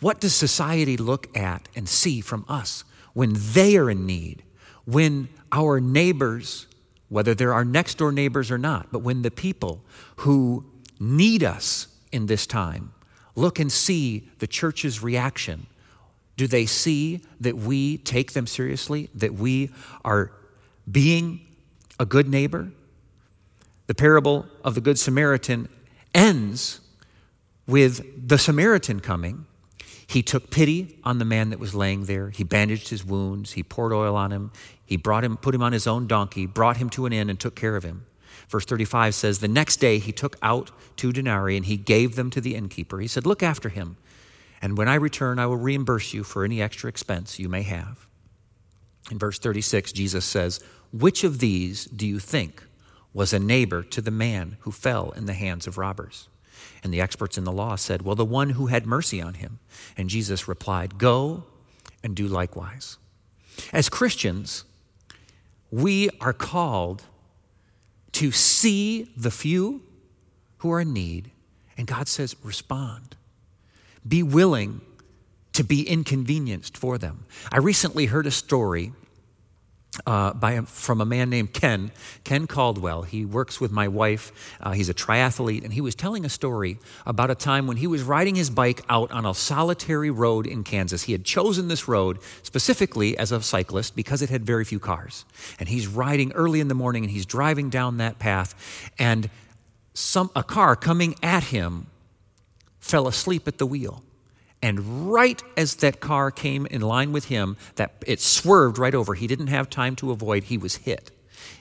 what 0.00 0.20
does 0.20 0.34
society 0.34 0.96
look 0.96 1.36
at 1.36 1.68
and 1.76 1.88
see 1.88 2.20
from 2.20 2.44
us 2.48 2.84
when 3.12 3.34
they 3.34 3.76
are 3.76 3.90
in 3.90 4.06
need? 4.06 4.42
When 4.84 5.28
our 5.52 5.80
neighbors 5.80 6.66
whether 7.10 7.34
they're 7.34 7.52
our 7.52 7.64
next 7.64 7.98
door 7.98 8.12
neighbors 8.12 8.50
or 8.50 8.56
not, 8.56 8.90
but 8.90 9.00
when 9.00 9.22
the 9.22 9.30
people 9.30 9.82
who 10.18 10.64
need 10.98 11.42
us 11.44 11.88
in 12.12 12.26
this 12.26 12.46
time 12.46 12.94
look 13.34 13.58
and 13.58 13.70
see 13.70 14.30
the 14.38 14.46
church's 14.46 15.02
reaction, 15.02 15.66
do 16.36 16.46
they 16.46 16.64
see 16.64 17.20
that 17.40 17.56
we 17.56 17.98
take 17.98 18.32
them 18.32 18.46
seriously, 18.46 19.10
that 19.14 19.34
we 19.34 19.70
are 20.04 20.30
being 20.90 21.40
a 21.98 22.06
good 22.06 22.28
neighbor? 22.28 22.70
The 23.88 23.94
parable 23.94 24.46
of 24.64 24.76
the 24.76 24.80
Good 24.80 24.98
Samaritan 24.98 25.68
ends 26.14 26.80
with 27.66 28.28
the 28.28 28.38
Samaritan 28.38 29.00
coming 29.00 29.46
he 30.10 30.24
took 30.24 30.50
pity 30.50 30.98
on 31.04 31.18
the 31.18 31.24
man 31.24 31.50
that 31.50 31.60
was 31.60 31.72
laying 31.72 32.06
there. 32.06 32.30
He 32.30 32.42
bandaged 32.42 32.88
his 32.88 33.04
wounds. 33.04 33.52
He 33.52 33.62
poured 33.62 33.92
oil 33.92 34.16
on 34.16 34.32
him. 34.32 34.50
He 34.84 34.96
brought 34.96 35.22
him, 35.22 35.36
put 35.36 35.54
him 35.54 35.62
on 35.62 35.72
his 35.72 35.86
own 35.86 36.08
donkey, 36.08 36.46
brought 36.46 36.78
him 36.78 36.90
to 36.90 37.06
an 37.06 37.12
inn, 37.12 37.30
and 37.30 37.38
took 37.38 37.54
care 37.54 37.76
of 37.76 37.84
him. 37.84 38.06
Verse 38.48 38.64
35 38.64 39.14
says, 39.14 39.38
The 39.38 39.46
next 39.46 39.76
day 39.76 40.00
he 40.00 40.10
took 40.10 40.36
out 40.42 40.72
two 40.96 41.12
denarii 41.12 41.56
and 41.56 41.66
he 41.66 41.76
gave 41.76 42.16
them 42.16 42.28
to 42.30 42.40
the 42.40 42.56
innkeeper. 42.56 42.98
He 42.98 43.06
said, 43.06 43.24
Look 43.24 43.40
after 43.40 43.68
him, 43.68 43.98
and 44.60 44.76
when 44.76 44.88
I 44.88 44.96
return, 44.96 45.38
I 45.38 45.46
will 45.46 45.56
reimburse 45.56 46.12
you 46.12 46.24
for 46.24 46.44
any 46.44 46.60
extra 46.60 46.88
expense 46.88 47.38
you 47.38 47.48
may 47.48 47.62
have. 47.62 48.08
In 49.12 49.18
verse 49.18 49.38
36, 49.38 49.92
Jesus 49.92 50.24
says, 50.24 50.58
Which 50.92 51.22
of 51.22 51.38
these 51.38 51.84
do 51.84 52.04
you 52.04 52.18
think 52.18 52.64
was 53.14 53.32
a 53.32 53.38
neighbor 53.38 53.84
to 53.84 54.00
the 54.00 54.10
man 54.10 54.56
who 54.62 54.72
fell 54.72 55.10
in 55.12 55.26
the 55.26 55.34
hands 55.34 55.68
of 55.68 55.78
robbers? 55.78 56.28
And 56.82 56.92
the 56.92 57.00
experts 57.00 57.38
in 57.38 57.44
the 57.44 57.52
law 57.52 57.76
said, 57.76 58.02
Well, 58.02 58.14
the 58.14 58.24
one 58.24 58.50
who 58.50 58.66
had 58.66 58.86
mercy 58.86 59.20
on 59.20 59.34
him. 59.34 59.58
And 59.96 60.08
Jesus 60.08 60.48
replied, 60.48 60.98
Go 60.98 61.44
and 62.02 62.14
do 62.14 62.26
likewise. 62.26 62.96
As 63.72 63.88
Christians, 63.88 64.64
we 65.70 66.10
are 66.20 66.32
called 66.32 67.04
to 68.12 68.32
see 68.32 69.12
the 69.16 69.30
few 69.30 69.82
who 70.58 70.72
are 70.72 70.80
in 70.80 70.92
need, 70.92 71.30
and 71.76 71.86
God 71.86 72.08
says, 72.08 72.36
respond. 72.42 73.16
Be 74.06 74.22
willing 74.22 74.80
to 75.52 75.64
be 75.64 75.88
inconvenienced 75.88 76.76
for 76.76 76.98
them. 76.98 77.24
I 77.50 77.58
recently 77.58 78.06
heard 78.06 78.26
a 78.26 78.30
story 78.30 78.92
uh, 80.06 80.32
by, 80.32 80.60
from 80.60 81.00
a 81.00 81.04
man 81.04 81.30
named 81.30 81.52
Ken, 81.52 81.90
Ken 82.24 82.46
Caldwell. 82.46 83.02
He 83.02 83.24
works 83.24 83.60
with 83.60 83.72
my 83.72 83.88
wife. 83.88 84.32
Uh, 84.60 84.72
he's 84.72 84.88
a 84.88 84.94
triathlete, 84.94 85.64
and 85.64 85.72
he 85.72 85.80
was 85.80 85.94
telling 85.94 86.24
a 86.24 86.28
story 86.28 86.78
about 87.06 87.30
a 87.30 87.34
time 87.34 87.66
when 87.66 87.76
he 87.76 87.86
was 87.86 88.02
riding 88.02 88.36
his 88.36 88.50
bike 88.50 88.82
out 88.88 89.10
on 89.10 89.26
a 89.26 89.34
solitary 89.34 90.10
road 90.10 90.46
in 90.46 90.62
Kansas. 90.62 91.04
He 91.04 91.12
had 91.12 91.24
chosen 91.24 91.68
this 91.68 91.88
road 91.88 92.18
specifically 92.42 93.18
as 93.18 93.32
a 93.32 93.42
cyclist 93.42 93.96
because 93.96 94.22
it 94.22 94.30
had 94.30 94.44
very 94.44 94.64
few 94.64 94.78
cars. 94.78 95.24
And 95.58 95.68
he's 95.68 95.86
riding 95.86 96.32
early 96.32 96.60
in 96.60 96.68
the 96.68 96.74
morning 96.74 97.04
and 97.04 97.10
he's 97.10 97.26
driving 97.26 97.68
down 97.68 97.96
that 97.96 98.18
path, 98.18 98.54
and 98.98 99.28
some, 99.92 100.30
a 100.36 100.44
car 100.44 100.76
coming 100.76 101.16
at 101.22 101.44
him 101.44 101.86
fell 102.78 103.06
asleep 103.08 103.46
at 103.48 103.58
the 103.58 103.66
wheel. 103.66 104.02
And 104.62 105.10
right 105.12 105.42
as 105.56 105.76
that 105.76 106.00
car 106.00 106.30
came 106.30 106.66
in 106.66 106.82
line 106.82 107.12
with 107.12 107.26
him, 107.26 107.56
that 107.76 107.94
it 108.06 108.20
swerved 108.20 108.78
right 108.78 108.94
over. 108.94 109.14
He 109.14 109.26
didn't 109.26 109.46
have 109.46 109.70
time 109.70 109.96
to 109.96 110.10
avoid. 110.10 110.44
He 110.44 110.58
was 110.58 110.76
hit. 110.76 111.10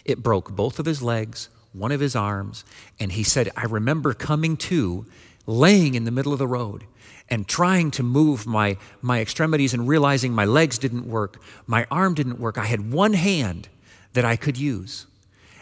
It 0.03 0.21
broke 0.21 0.51
both 0.51 0.79
of 0.79 0.85
his 0.85 1.01
legs, 1.01 1.49
one 1.71 1.91
of 1.91 2.01
his 2.01 2.15
arms, 2.15 2.65
and 2.99 3.13
he 3.13 3.23
said, 3.23 3.51
"I 3.55 3.65
remember 3.65 4.13
coming 4.13 4.57
to, 4.57 5.05
laying 5.45 5.95
in 5.95 6.03
the 6.03 6.11
middle 6.11 6.33
of 6.33 6.39
the 6.39 6.47
road." 6.47 6.85
and 7.29 7.47
trying 7.47 7.91
to 7.91 8.03
move 8.03 8.47
my, 8.47 8.77
my 9.01 9.21
extremities 9.21 9.73
and 9.73 9.87
realizing 9.87 10.33
my 10.33 10.45
legs 10.45 10.77
didn't 10.77 11.07
work, 11.07 11.41
my 11.67 11.85
arm 11.91 12.15
didn't 12.15 12.39
work. 12.39 12.57
I 12.57 12.65
had 12.65 12.91
one 12.91 13.13
hand 13.13 13.69
that 14.13 14.25
I 14.25 14.35
could 14.35 14.57
use. 14.57 15.05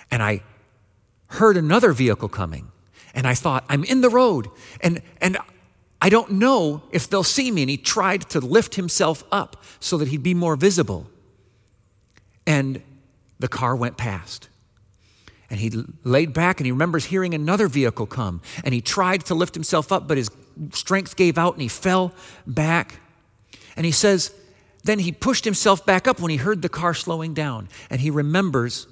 And 0.10 0.24
I 0.24 0.44
heard 1.28 1.58
another 1.58 1.92
vehicle 1.92 2.30
coming. 2.30 2.72
And 3.14 3.28
I 3.28 3.34
thought, 3.34 3.66
I'm 3.68 3.84
in 3.84 4.02
the 4.02 4.10
road. 4.10 4.48
And, 4.80 5.02
and 5.20 5.38
I 6.02 6.10
don't 6.10 6.34
know 6.34 6.84
if 6.92 7.10
they'll 7.10 7.24
see 7.24 7.52
me. 7.52 7.64
And 7.64 7.70
he 7.70 7.78
tried 7.78 8.30
to 8.30 8.40
lift 8.40 8.76
himself 8.76 9.24
up 9.32 9.64
so 9.80 9.98
that 9.98 10.10
he'd 10.10 10.24
be 10.24 10.34
more 10.34 10.56
visible. 10.56 11.08
And 12.46 12.82
the 13.40 13.48
car 13.48 13.76
went 13.76 13.98
past. 13.98 14.50
And 15.50 15.60
he 15.60 15.72
laid 16.04 16.34
back 16.34 16.60
and 16.60 16.66
he 16.66 16.72
remembers 16.72 17.06
hearing 17.06 17.34
another 17.34 17.68
vehicle 17.68 18.06
come. 18.06 18.42
And 18.64 18.74
he 18.74 18.82
tried 18.82 19.26
to 19.26 19.36
lift 19.36 19.56
himself 19.56 19.92
up, 19.92 20.08
but 20.08 20.18
his 20.18 20.30
strength 20.72 21.16
gave 21.16 21.38
out 21.38 21.54
and 21.54 21.62
he 21.62 21.68
fell 21.68 22.14
back. 22.46 23.00
And 23.76 23.86
he 23.86 23.92
says, 23.92 24.34
then 24.84 25.00
he 25.00 25.12
pushed 25.12 25.46
himself 25.46 25.86
back 25.86 26.08
up 26.08 26.20
when 26.20 26.32
he 26.32 26.38
heard 26.38 26.62
the 26.62 26.70
car 26.70 26.94
slowing 26.94 27.34
down. 27.34 27.70
And 27.90 28.02
he 28.02 28.10
remembers 28.10 28.88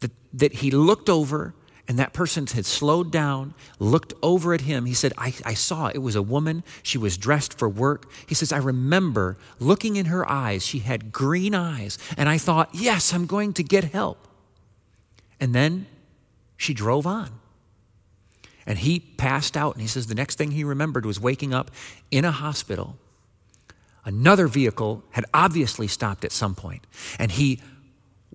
that, 0.00 0.12
that 0.34 0.54
he 0.54 0.70
looked 0.70 1.08
over 1.08 1.54
and 1.88 1.98
that 1.98 2.12
person 2.12 2.46
had 2.46 2.66
slowed 2.66 3.10
down, 3.10 3.54
looked 3.78 4.12
over 4.22 4.52
at 4.52 4.60
him. 4.60 4.84
He 4.84 4.92
said, 4.92 5.14
I, 5.16 5.32
I, 5.44 5.54
saw 5.54 5.88
it 5.88 5.98
was 5.98 6.14
a 6.14 6.22
woman. 6.22 6.62
She 6.82 6.98
was 6.98 7.16
dressed 7.16 7.58
for 7.58 7.66
work. 7.66 8.10
He 8.26 8.34
says, 8.34 8.52
I 8.52 8.58
remember 8.58 9.38
looking 9.58 9.96
in 9.96 10.06
her 10.06 10.28
eyes. 10.28 10.66
She 10.66 10.80
had 10.80 11.12
green 11.12 11.54
eyes. 11.54 11.98
And 12.18 12.28
I 12.28 12.36
thought, 12.36 12.68
yes, 12.74 13.14
I'm 13.14 13.24
going 13.24 13.54
to 13.54 13.62
get 13.62 13.84
help. 13.84 14.28
And 15.40 15.54
then 15.54 15.86
she 16.58 16.74
drove 16.74 17.06
on. 17.06 17.30
And 18.66 18.78
he 18.78 19.00
passed 19.00 19.56
out. 19.56 19.72
And 19.72 19.80
he 19.80 19.88
says 19.88 20.08
the 20.08 20.14
next 20.14 20.36
thing 20.36 20.50
he 20.50 20.64
remembered 20.64 21.06
was 21.06 21.18
waking 21.18 21.54
up 21.54 21.70
in 22.10 22.26
a 22.26 22.32
hospital. 22.32 22.98
Another 24.04 24.46
vehicle 24.46 25.04
had 25.10 25.24
obviously 25.32 25.86
stopped 25.86 26.24
at 26.24 26.32
some 26.32 26.54
point, 26.54 26.86
and 27.18 27.30
he 27.30 27.60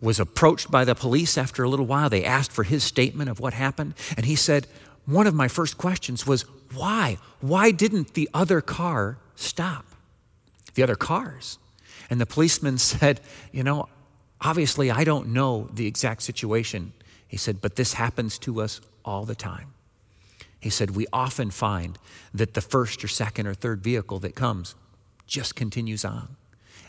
was 0.03 0.19
approached 0.19 0.69
by 0.69 0.83
the 0.83 0.93
police 0.93 1.37
after 1.37 1.63
a 1.63 1.69
little 1.69 1.85
while. 1.85 2.09
They 2.09 2.25
asked 2.25 2.51
for 2.51 2.63
his 2.63 2.83
statement 2.83 3.29
of 3.29 3.39
what 3.39 3.53
happened, 3.53 3.93
and 4.17 4.25
he 4.25 4.35
said, 4.35 4.67
One 5.05 5.27
of 5.27 5.33
my 5.33 5.47
first 5.47 5.77
questions 5.77 6.27
was, 6.27 6.41
Why? 6.73 7.17
Why 7.39 7.71
didn't 7.71 8.13
the 8.13 8.29
other 8.33 8.59
car 8.59 9.17
stop? 9.35 9.85
The 10.73 10.83
other 10.83 10.97
cars. 10.97 11.57
And 12.09 12.19
the 12.19 12.25
policeman 12.25 12.77
said, 12.79 13.21
You 13.53 13.63
know, 13.63 13.87
obviously 14.41 14.91
I 14.91 15.05
don't 15.05 15.29
know 15.29 15.69
the 15.73 15.87
exact 15.87 16.21
situation. 16.23 16.91
He 17.25 17.37
said, 17.37 17.61
But 17.61 17.77
this 17.77 17.93
happens 17.93 18.37
to 18.39 18.61
us 18.61 18.81
all 19.05 19.23
the 19.23 19.35
time. 19.35 19.73
He 20.59 20.69
said, 20.69 20.91
We 20.91 21.07
often 21.13 21.49
find 21.49 21.97
that 22.33 22.55
the 22.55 22.61
first 22.61 23.05
or 23.05 23.07
second 23.07 23.47
or 23.47 23.53
third 23.53 23.81
vehicle 23.81 24.19
that 24.19 24.35
comes 24.35 24.75
just 25.27 25.55
continues 25.55 26.03
on. 26.03 26.35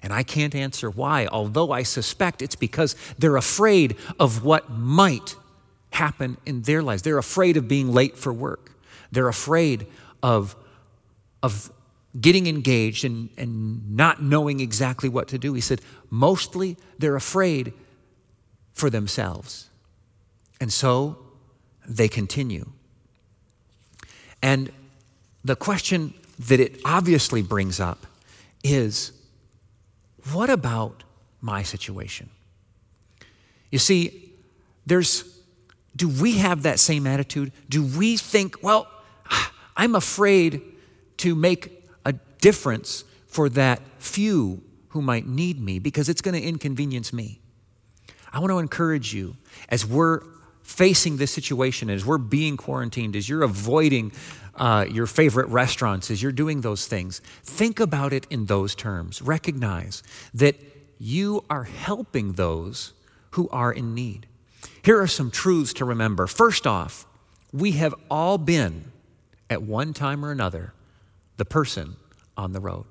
And 0.04 0.12
I 0.12 0.22
can't 0.22 0.54
answer 0.54 0.90
why, 0.90 1.26
although 1.26 1.72
I 1.72 1.82
suspect 1.82 2.42
it's 2.42 2.56
because 2.56 2.94
they're 3.18 3.38
afraid 3.38 3.96
of 4.20 4.44
what 4.44 4.68
might 4.70 5.34
happen 5.92 6.36
in 6.44 6.60
their 6.60 6.82
lives. 6.82 7.00
They're 7.00 7.16
afraid 7.16 7.56
of 7.56 7.68
being 7.68 7.90
late 7.90 8.18
for 8.18 8.30
work. 8.30 8.72
They're 9.12 9.28
afraid 9.28 9.86
of, 10.22 10.54
of 11.42 11.72
getting 12.20 12.46
engaged 12.46 13.06
and, 13.06 13.30
and 13.38 13.96
not 13.96 14.22
knowing 14.22 14.60
exactly 14.60 15.08
what 15.08 15.26
to 15.28 15.38
do. 15.38 15.54
He 15.54 15.62
said, 15.62 15.80
mostly 16.10 16.76
they're 16.98 17.16
afraid 17.16 17.72
for 18.74 18.90
themselves. 18.90 19.70
And 20.60 20.70
so 20.70 21.16
they 21.88 22.08
continue. 22.08 22.70
And 24.42 24.70
the 25.42 25.56
question 25.56 26.12
that 26.40 26.60
it 26.60 26.78
obviously 26.84 27.40
brings 27.40 27.80
up 27.80 28.06
is 28.62 29.12
what 30.32 30.50
about 30.50 31.04
my 31.40 31.62
situation? 31.62 32.30
You 33.70 33.78
see, 33.78 34.32
there's, 34.86 35.40
do 35.96 36.08
we 36.08 36.38
have 36.38 36.62
that 36.62 36.78
same 36.78 37.06
attitude? 37.06 37.52
Do 37.68 37.84
we 37.84 38.16
think, 38.16 38.62
well, 38.62 38.88
I'm 39.76 39.94
afraid 39.94 40.62
to 41.18 41.34
make 41.34 41.88
a 42.04 42.12
difference 42.40 43.04
for 43.26 43.48
that 43.50 43.80
few 43.98 44.62
who 44.88 45.02
might 45.02 45.26
need 45.26 45.60
me 45.60 45.78
because 45.78 46.08
it's 46.08 46.20
going 46.20 46.40
to 46.40 46.42
inconvenience 46.42 47.12
me? 47.12 47.40
I 48.32 48.38
want 48.38 48.50
to 48.50 48.58
encourage 48.58 49.14
you 49.14 49.36
as 49.68 49.86
we're 49.86 50.20
facing 50.62 51.18
this 51.18 51.30
situation, 51.30 51.90
as 51.90 52.04
we're 52.04 52.18
being 52.18 52.56
quarantined, 52.56 53.14
as 53.14 53.28
you're 53.28 53.42
avoiding 53.42 54.12
uh, 54.56 54.86
your 54.88 55.06
favorite 55.06 55.48
restaurants, 55.48 56.10
as 56.10 56.22
you're 56.22 56.32
doing 56.32 56.60
those 56.60 56.86
things, 56.86 57.20
think 57.42 57.80
about 57.80 58.12
it 58.12 58.26
in 58.30 58.46
those 58.46 58.74
terms. 58.74 59.20
Recognize 59.22 60.02
that 60.32 60.56
you 60.98 61.44
are 61.50 61.64
helping 61.64 62.32
those 62.32 62.92
who 63.32 63.48
are 63.50 63.72
in 63.72 63.94
need. 63.94 64.26
Here 64.82 65.00
are 65.00 65.06
some 65.06 65.30
truths 65.30 65.72
to 65.74 65.84
remember. 65.84 66.26
First 66.26 66.66
off, 66.66 67.06
we 67.52 67.72
have 67.72 67.94
all 68.10 68.38
been, 68.38 68.92
at 69.50 69.62
one 69.62 69.92
time 69.92 70.24
or 70.24 70.30
another, 70.30 70.72
the 71.36 71.44
person 71.44 71.96
on 72.36 72.52
the 72.52 72.60
road. 72.60 72.86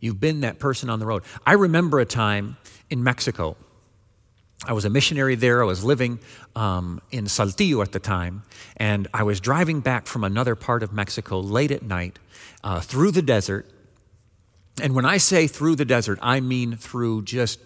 You've 0.00 0.20
been 0.20 0.40
that 0.40 0.58
person 0.58 0.90
on 0.90 0.98
the 1.00 1.06
road. 1.06 1.22
I 1.46 1.54
remember 1.54 1.98
a 2.00 2.04
time 2.04 2.56
in 2.90 3.02
Mexico 3.02 3.56
I 4.66 4.72
was 4.72 4.84
a 4.84 4.90
missionary 4.90 5.34
there. 5.34 5.62
I 5.62 5.66
was 5.66 5.84
living 5.84 6.18
um, 6.56 7.00
in 7.10 7.24
Saltillo 7.26 7.82
at 7.82 7.92
the 7.92 7.98
time, 7.98 8.42
and 8.76 9.08
I 9.12 9.22
was 9.22 9.40
driving 9.40 9.80
back 9.80 10.06
from 10.06 10.24
another 10.24 10.54
part 10.54 10.82
of 10.82 10.92
Mexico 10.92 11.40
late 11.40 11.70
at 11.70 11.82
night 11.82 12.18
uh, 12.62 12.80
through 12.80 13.10
the 13.10 13.22
desert. 13.22 13.66
And 14.80 14.94
when 14.94 15.04
I 15.04 15.18
say 15.18 15.46
through 15.46 15.76
the 15.76 15.84
desert, 15.84 16.18
I 16.22 16.40
mean 16.40 16.76
through 16.76 17.22
just 17.22 17.60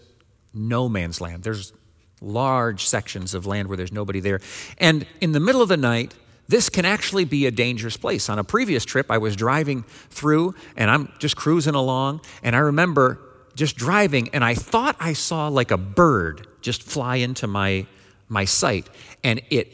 no 0.53 0.89
man's 0.89 1.21
land. 1.21 1.43
There's 1.43 1.73
large 2.21 2.85
sections 2.85 3.33
of 3.33 3.47
land 3.47 3.69
where 3.69 3.77
there's 3.77 3.93
nobody 3.93 4.21
there. 4.21 4.41
And 4.79 5.07
in 5.21 5.33
the 5.33 5.41
middle 5.41 5.63
of 5.63 5.69
the 5.69 5.77
night, 5.77 6.15
this 6.49 6.69
can 6.69 6.85
actually 6.85 7.25
be 7.25 7.47
a 7.47 7.51
dangerous 7.51 7.97
place. 7.97 8.29
On 8.29 8.39
a 8.39 8.45
previous 8.45 8.85
trip, 8.85 9.11
I 9.11 9.19
was 9.19 9.37
driving 9.37 9.85
through 10.11 10.55
and 10.77 10.91
I'm 10.91 11.13
just 11.19 11.37
cruising 11.37 11.75
along, 11.75 12.23
and 12.43 12.57
I 12.57 12.61
remember 12.61 13.21
just 13.55 13.77
driving, 13.77 14.29
and 14.33 14.45
I 14.45 14.55
thought 14.55 14.97
I 15.01 15.13
saw 15.13 15.49
like 15.49 15.71
a 15.71 15.77
bird 15.77 16.47
just 16.69 16.83
fly 16.83 17.17
into 17.17 17.47
my, 17.47 17.87
my 18.29 18.45
sight. 18.45 18.91
And 19.25 19.41
it, 19.49 19.67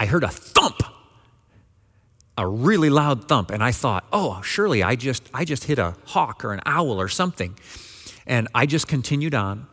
I 0.00 0.06
heard 0.06 0.24
a 0.24 0.28
thump, 0.28 0.82
a 2.36 2.44
really 2.44 2.90
loud 2.90 3.28
thump. 3.28 3.52
And 3.52 3.62
I 3.62 3.70
thought, 3.70 4.04
oh, 4.12 4.42
surely 4.42 4.82
I 4.82 4.96
just, 4.96 5.22
I 5.32 5.44
just 5.44 5.62
hit 5.64 5.78
a 5.78 5.94
hawk 6.06 6.44
or 6.44 6.52
an 6.52 6.60
owl 6.66 7.00
or 7.00 7.06
something. 7.06 7.56
And 8.26 8.48
I 8.52 8.66
just 8.66 8.88
continued 8.88 9.32
on. 9.32 9.68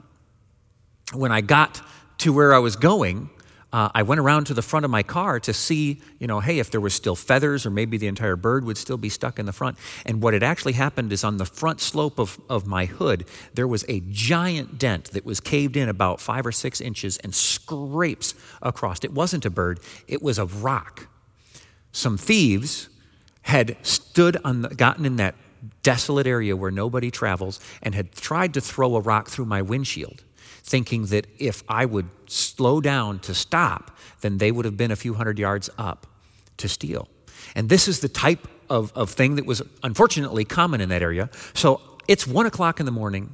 When 1.13 1.31
I 1.31 1.41
got 1.41 1.81
to 2.19 2.31
where 2.31 2.53
I 2.53 2.59
was 2.59 2.75
going, 2.75 3.31
uh, 3.73 3.89
I 3.93 4.03
went 4.03 4.19
around 4.19 4.45
to 4.45 4.53
the 4.53 4.61
front 4.61 4.85
of 4.85 4.91
my 4.91 5.03
car 5.03 5.41
to 5.41 5.53
see, 5.53 6.01
you 6.19 6.27
know, 6.27 6.39
hey, 6.39 6.59
if 6.59 6.71
there 6.71 6.79
was 6.79 6.93
still 6.93 7.15
feathers 7.15 7.65
or 7.65 7.69
maybe 7.69 7.97
the 7.97 8.07
entire 8.07 8.37
bird 8.37 8.63
would 8.63 8.77
still 8.77 8.97
be 8.97 9.09
stuck 9.09 9.39
in 9.39 9.45
the 9.45 9.51
front. 9.51 9.77
And 10.05 10.21
what 10.21 10.33
had 10.33 10.43
actually 10.43 10.73
happened 10.73 11.11
is 11.11 11.23
on 11.23 11.37
the 11.37 11.45
front 11.45 11.81
slope 11.81 12.17
of, 12.17 12.39
of 12.49 12.65
my 12.65 12.85
hood, 12.85 13.25
there 13.53 13.67
was 13.67 13.83
a 13.89 14.01
giant 14.09 14.79
dent 14.79 15.11
that 15.11 15.25
was 15.25 15.41
caved 15.41 15.75
in 15.75 15.89
about 15.89 16.21
five 16.21 16.45
or 16.45 16.51
six 16.53 16.79
inches 16.79 17.17
and 17.17 17.35
scrapes 17.35 18.35
across. 18.61 19.03
It 19.03 19.11
wasn't 19.11 19.45
a 19.45 19.49
bird, 19.49 19.81
it 20.07 20.21
was 20.21 20.39
a 20.39 20.45
rock. 20.45 21.07
Some 21.91 22.17
thieves 22.17 22.87
had 23.41 23.75
stood 23.81 24.37
on 24.45 24.61
the, 24.61 24.69
gotten 24.69 25.05
in 25.05 25.17
that 25.17 25.35
desolate 25.83 26.27
area 26.27 26.55
where 26.55 26.71
nobody 26.71 27.11
travels 27.11 27.59
and 27.83 27.93
had 27.95 28.13
tried 28.13 28.53
to 28.53 28.61
throw 28.61 28.95
a 28.95 29.01
rock 29.01 29.27
through 29.27 29.45
my 29.45 29.61
windshield 29.61 30.23
thinking 30.67 31.05
that 31.05 31.25
if 31.39 31.63
I 31.69 31.85
would 31.85 32.09
slow 32.27 32.81
down 32.81 33.19
to 33.19 33.33
stop, 33.33 33.97
then 34.19 34.37
they 34.37 34.51
would 34.51 34.65
have 34.65 34.75
been 34.75 34.91
a 34.91 34.97
few 34.97 35.13
hundred 35.13 35.39
yards 35.39 35.69
up 35.77 36.05
to 36.57 36.67
steal. 36.67 37.07
And 37.55 37.69
this 37.69 37.87
is 37.87 38.01
the 38.01 38.09
type 38.09 38.47
of, 38.69 38.91
of 38.93 39.09
thing 39.09 39.35
that 39.35 39.45
was 39.45 39.61
unfortunately 39.81 40.43
common 40.43 40.81
in 40.81 40.89
that 40.89 41.01
area. 41.01 41.29
So 41.53 41.79
it's 42.09 42.27
one 42.27 42.45
o'clock 42.45 42.81
in 42.81 42.85
the 42.85 42.91
morning, 42.91 43.33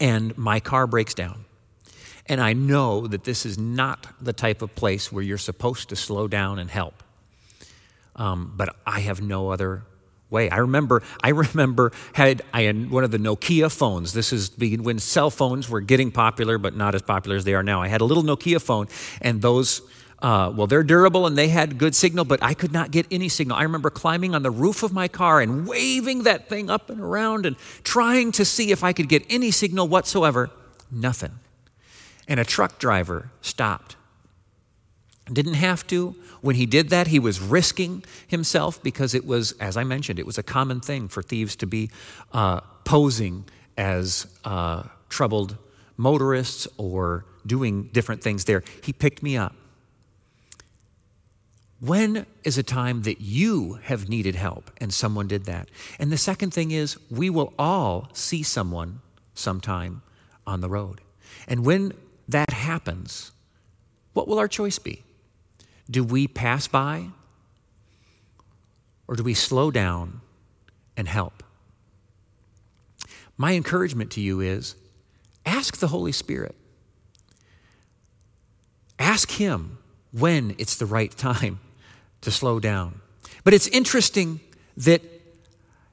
and 0.00 0.36
my 0.38 0.58
car 0.58 0.86
breaks 0.86 1.12
down. 1.12 1.44
And 2.24 2.40
I 2.40 2.54
know 2.54 3.06
that 3.06 3.24
this 3.24 3.44
is 3.44 3.58
not 3.58 4.06
the 4.18 4.32
type 4.32 4.62
of 4.62 4.74
place 4.74 5.12
where 5.12 5.22
you're 5.22 5.36
supposed 5.36 5.90
to 5.90 5.96
slow 5.96 6.28
down 6.28 6.58
and 6.58 6.70
help. 6.70 7.02
Um, 8.16 8.54
but 8.56 8.74
I 8.86 9.00
have 9.00 9.20
no 9.20 9.50
other 9.50 9.82
way. 10.36 10.50
I 10.50 10.58
remember, 10.58 11.02
I 11.22 11.30
remember 11.30 11.92
had 12.12 12.42
I 12.52 12.62
had 12.62 12.90
one 12.90 13.04
of 13.04 13.10
the 13.10 13.18
Nokia 13.18 13.70
phones. 13.70 14.12
This 14.12 14.32
is 14.32 14.50
when 14.58 14.98
cell 14.98 15.30
phones 15.30 15.68
were 15.68 15.80
getting 15.80 16.10
popular, 16.12 16.58
but 16.58 16.76
not 16.76 16.94
as 16.94 17.02
popular 17.02 17.36
as 17.36 17.44
they 17.44 17.54
are 17.54 17.62
now. 17.62 17.82
I 17.82 17.88
had 17.88 18.00
a 18.00 18.04
little 18.04 18.22
Nokia 18.22 18.60
phone, 18.60 18.86
and 19.20 19.42
those. 19.42 19.82
Uh, 20.22 20.50
well, 20.56 20.66
they're 20.66 20.82
durable 20.82 21.26
and 21.26 21.36
they 21.36 21.48
had 21.48 21.76
good 21.76 21.94
signal, 21.94 22.24
but 22.24 22.42
I 22.42 22.54
could 22.54 22.72
not 22.72 22.90
get 22.90 23.06
any 23.10 23.28
signal. 23.28 23.54
I 23.58 23.64
remember 23.64 23.90
climbing 23.90 24.34
on 24.34 24.42
the 24.42 24.50
roof 24.50 24.82
of 24.82 24.90
my 24.90 25.08
car 25.08 25.42
and 25.42 25.68
waving 25.68 26.22
that 26.22 26.48
thing 26.48 26.70
up 26.70 26.88
and 26.88 27.02
around 27.02 27.44
and 27.44 27.54
trying 27.84 28.32
to 28.32 28.44
see 28.46 28.70
if 28.70 28.82
I 28.82 28.94
could 28.94 29.10
get 29.10 29.24
any 29.28 29.50
signal 29.50 29.88
whatsoever. 29.88 30.50
Nothing. 30.90 31.32
And 32.26 32.40
a 32.40 32.44
truck 32.44 32.78
driver 32.78 33.30
stopped 33.42 33.96
didn't 35.32 35.54
have 35.54 35.86
to. 35.88 36.14
When 36.40 36.56
he 36.56 36.66
did 36.66 36.90
that, 36.90 37.08
he 37.08 37.18
was 37.18 37.40
risking 37.40 38.04
himself 38.26 38.82
because 38.82 39.14
it 39.14 39.26
was, 39.26 39.52
as 39.52 39.76
I 39.76 39.84
mentioned, 39.84 40.18
it 40.18 40.26
was 40.26 40.38
a 40.38 40.42
common 40.42 40.80
thing 40.80 41.08
for 41.08 41.22
thieves 41.22 41.56
to 41.56 41.66
be 41.66 41.90
uh, 42.32 42.60
posing 42.84 43.44
as 43.76 44.26
uh, 44.44 44.84
troubled 45.08 45.56
motorists 45.96 46.68
or 46.76 47.24
doing 47.46 47.84
different 47.92 48.22
things 48.22 48.44
there. 48.44 48.62
He 48.82 48.92
picked 48.92 49.22
me 49.22 49.36
up. 49.36 49.54
When 51.80 52.26
is 52.42 52.56
a 52.56 52.62
time 52.62 53.02
that 53.02 53.20
you 53.20 53.74
have 53.82 54.08
needed 54.08 54.34
help 54.34 54.70
and 54.78 54.94
someone 54.94 55.28
did 55.28 55.44
that? 55.44 55.68
And 55.98 56.10
the 56.10 56.16
second 56.16 56.54
thing 56.54 56.70
is, 56.70 56.96
we 57.10 57.28
will 57.28 57.52
all 57.58 58.08
see 58.14 58.42
someone 58.42 59.00
sometime 59.34 60.02
on 60.46 60.60
the 60.60 60.68
road. 60.68 61.00
And 61.46 61.66
when 61.66 61.92
that 62.28 62.50
happens, 62.50 63.32
what 64.14 64.26
will 64.26 64.38
our 64.38 64.48
choice 64.48 64.78
be? 64.78 65.02
Do 65.90 66.02
we 66.02 66.26
pass 66.26 66.66
by 66.66 67.08
or 69.06 69.16
do 69.16 69.22
we 69.22 69.34
slow 69.34 69.70
down 69.70 70.20
and 70.96 71.06
help? 71.06 71.42
My 73.36 73.52
encouragement 73.52 74.10
to 74.12 74.20
you 74.20 74.40
is 74.40 74.74
ask 75.44 75.76
the 75.76 75.88
Holy 75.88 76.12
Spirit. 76.12 76.54
Ask 78.98 79.30
Him 79.32 79.78
when 80.12 80.54
it's 80.58 80.76
the 80.76 80.86
right 80.86 81.10
time 81.16 81.60
to 82.22 82.30
slow 82.30 82.58
down. 82.58 83.00
But 83.44 83.54
it's 83.54 83.68
interesting 83.68 84.40
that 84.76 85.02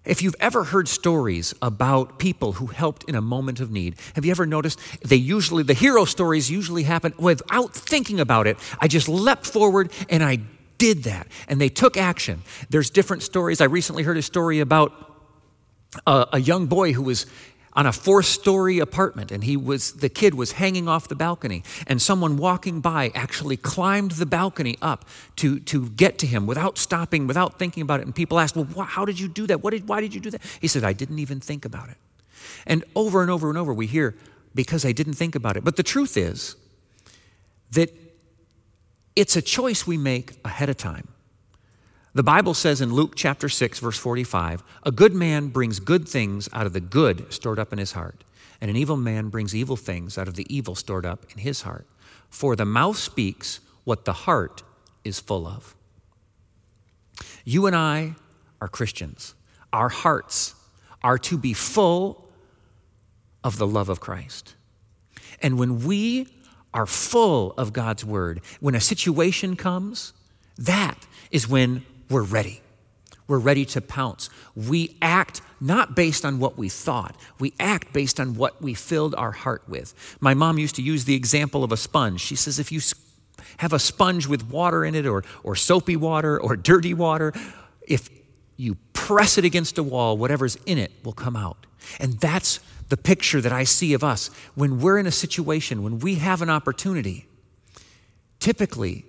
if 0.05 0.21
you've 0.21 0.35
ever 0.39 0.65
heard 0.65 0.87
stories 0.87 1.53
about 1.61 2.19
people 2.19 2.53
who 2.53 2.67
helped 2.67 3.05
in 3.05 3.15
a 3.15 3.21
moment 3.21 3.59
of 3.59 3.71
need, 3.71 3.95
have 4.15 4.25
you 4.25 4.31
ever 4.31 4.45
noticed 4.45 4.79
they 5.01 5.15
usually, 5.15 5.63
the 5.63 5.73
hero 5.73 6.05
stories 6.05 6.51
usually 6.51 6.83
happen 6.83 7.13
without 7.17 7.73
thinking 7.73 8.19
about 8.19 8.47
it? 8.47 8.57
I 8.79 8.87
just 8.87 9.07
leapt 9.07 9.45
forward 9.45 9.91
and 10.09 10.23
I 10.23 10.39
did 10.77 11.03
that. 11.03 11.27
And 11.47 11.61
they 11.61 11.69
took 11.69 11.95
action. 11.95 12.43
There's 12.69 12.89
different 12.89 13.23
stories. 13.23 13.61
I 13.61 13.65
recently 13.65 14.03
heard 14.03 14.17
a 14.17 14.21
story 14.21 14.59
about 14.59 14.91
a, 16.05 16.27
a 16.33 16.39
young 16.39 16.65
boy 16.65 16.93
who 16.93 17.03
was 17.03 17.25
on 17.75 17.85
a 17.85 17.91
four 17.91 18.21
story 18.21 18.79
apartment 18.79 19.31
and 19.31 19.43
he 19.43 19.57
was 19.57 19.93
the 19.93 20.09
kid 20.09 20.35
was 20.35 20.53
hanging 20.53 20.87
off 20.87 21.07
the 21.07 21.15
balcony 21.15 21.63
and 21.87 22.01
someone 22.01 22.37
walking 22.37 22.81
by 22.81 23.11
actually 23.15 23.57
climbed 23.57 24.11
the 24.11 24.25
balcony 24.25 24.77
up 24.81 25.05
to, 25.35 25.59
to 25.59 25.89
get 25.89 26.17
to 26.19 26.27
him 26.27 26.45
without 26.45 26.77
stopping 26.77 27.27
without 27.27 27.57
thinking 27.57 27.81
about 27.81 27.99
it 27.99 28.05
and 28.05 28.15
people 28.15 28.39
asked 28.39 28.55
well 28.55 28.67
wh- 28.77 28.87
how 28.87 29.05
did 29.05 29.19
you 29.19 29.27
do 29.27 29.47
that? 29.47 29.63
What 29.63 29.71
did, 29.71 29.87
why 29.87 30.01
did 30.01 30.13
you 30.13 30.21
do 30.21 30.29
that? 30.31 30.41
He 30.61 30.67
said 30.67 30.83
i 30.83 30.93
didn't 30.93 31.19
even 31.19 31.39
think 31.39 31.65
about 31.65 31.89
it. 31.89 31.97
And 32.65 32.83
over 32.95 33.21
and 33.21 33.31
over 33.31 33.49
and 33.49 33.57
over 33.57 33.73
we 33.73 33.87
hear 33.87 34.15
because 34.53 34.85
i 34.85 34.91
didn't 34.91 35.13
think 35.13 35.35
about 35.35 35.57
it. 35.57 35.63
But 35.63 35.75
the 35.75 35.83
truth 35.83 36.15
is 36.17 36.55
that 37.71 37.89
it's 39.15 39.35
a 39.35 39.41
choice 39.41 39.85
we 39.85 39.97
make 39.97 40.33
ahead 40.45 40.69
of 40.69 40.77
time 40.77 41.07
the 42.13 42.23
Bible 42.23 42.53
says 42.53 42.79
in 42.79 42.93
Luke 42.93 43.13
chapter 43.15 43.49
6, 43.49 43.79
verse 43.79 43.97
45, 43.97 44.63
a 44.83 44.91
good 44.91 45.13
man 45.13 45.47
brings 45.47 45.79
good 45.79 46.07
things 46.07 46.47
out 46.53 46.65
of 46.65 46.73
the 46.73 46.79
good 46.79 47.31
stored 47.33 47.57
up 47.57 47.73
in 47.73 47.79
his 47.79 47.93
heart, 47.93 48.23
and 48.61 48.69
an 48.69 48.77
evil 48.77 48.97
man 48.97 49.29
brings 49.29 49.55
evil 49.55 49.75
things 49.75 50.17
out 50.17 50.27
of 50.27 50.35
the 50.35 50.45
evil 50.53 50.75
stored 50.75 51.05
up 51.05 51.25
in 51.31 51.39
his 51.39 51.63
heart. 51.63 51.87
For 52.29 52.55
the 52.55 52.65
mouth 52.65 52.97
speaks 52.97 53.59
what 53.83 54.05
the 54.05 54.13
heart 54.13 54.61
is 55.03 55.19
full 55.19 55.47
of. 55.47 55.75
You 57.43 57.65
and 57.65 57.75
I 57.75 58.15
are 58.61 58.67
Christians. 58.67 59.33
Our 59.71 59.89
hearts 59.89 60.55
are 61.01 61.17
to 61.17 61.37
be 61.37 61.53
full 61.53 62.29
of 63.43 63.57
the 63.57 63.67
love 63.67 63.89
of 63.89 63.99
Christ. 63.99 64.55
And 65.41 65.57
when 65.57 65.83
we 65.83 66.27
are 66.73 66.85
full 66.85 67.53
of 67.57 67.73
God's 67.73 68.05
word, 68.05 68.41
when 68.59 68.75
a 68.75 68.79
situation 68.79 69.55
comes, 69.55 70.13
that 70.57 71.05
is 71.31 71.47
when 71.47 71.85
we're 72.13 72.21
ready. 72.21 72.61
We're 73.27 73.39
ready 73.39 73.65
to 73.65 73.81
pounce. 73.81 74.29
We 74.55 74.97
act 75.01 75.41
not 75.59 75.95
based 75.95 76.23
on 76.25 76.39
what 76.39 76.57
we 76.57 76.69
thought, 76.69 77.15
we 77.39 77.53
act 77.59 77.93
based 77.93 78.19
on 78.19 78.35
what 78.35 78.61
we 78.61 78.73
filled 78.73 79.15
our 79.15 79.31
heart 79.31 79.63
with. 79.67 80.17
My 80.19 80.33
mom 80.33 80.59
used 80.59 80.75
to 80.75 80.81
use 80.81 81.05
the 81.05 81.15
example 81.15 81.63
of 81.63 81.71
a 81.71 81.77
sponge. 81.77 82.21
She 82.21 82.35
says, 82.35 82.59
if 82.59 82.71
you 82.71 82.81
have 83.57 83.73
a 83.73 83.79
sponge 83.79 84.27
with 84.27 84.49
water 84.49 84.85
in 84.85 84.93
it, 84.93 85.05
or, 85.05 85.23
or 85.41 85.55
soapy 85.55 85.95
water, 85.95 86.39
or 86.39 86.55
dirty 86.55 86.93
water, 86.93 87.33
if 87.87 88.09
you 88.57 88.75
press 88.91 89.37
it 89.37 89.45
against 89.45 89.77
a 89.77 89.83
wall, 89.83 90.17
whatever's 90.17 90.57
in 90.65 90.77
it 90.77 90.91
will 91.03 91.13
come 91.13 91.35
out. 91.35 91.65
And 91.99 92.19
that's 92.19 92.59
the 92.89 92.97
picture 92.97 93.41
that 93.41 93.51
I 93.51 93.63
see 93.63 93.93
of 93.93 94.03
us 94.03 94.29
when 94.53 94.79
we're 94.79 94.99
in 94.99 95.07
a 95.07 95.11
situation, 95.11 95.81
when 95.81 95.99
we 95.99 96.15
have 96.15 96.41
an 96.41 96.49
opportunity. 96.49 97.25
Typically, 98.39 99.05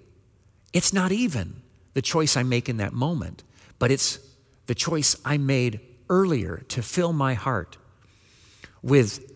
it's 0.72 0.92
not 0.92 1.12
even 1.12 1.63
the 1.94 2.02
choice 2.02 2.36
I 2.36 2.42
make 2.42 2.68
in 2.68 2.76
that 2.76 2.92
moment, 2.92 3.42
but 3.78 3.90
it's 3.90 4.18
the 4.66 4.74
choice 4.74 5.16
I 5.24 5.38
made 5.38 5.80
earlier 6.10 6.64
to 6.68 6.82
fill 6.82 7.12
my 7.12 7.34
heart 7.34 7.76
with 8.82 9.32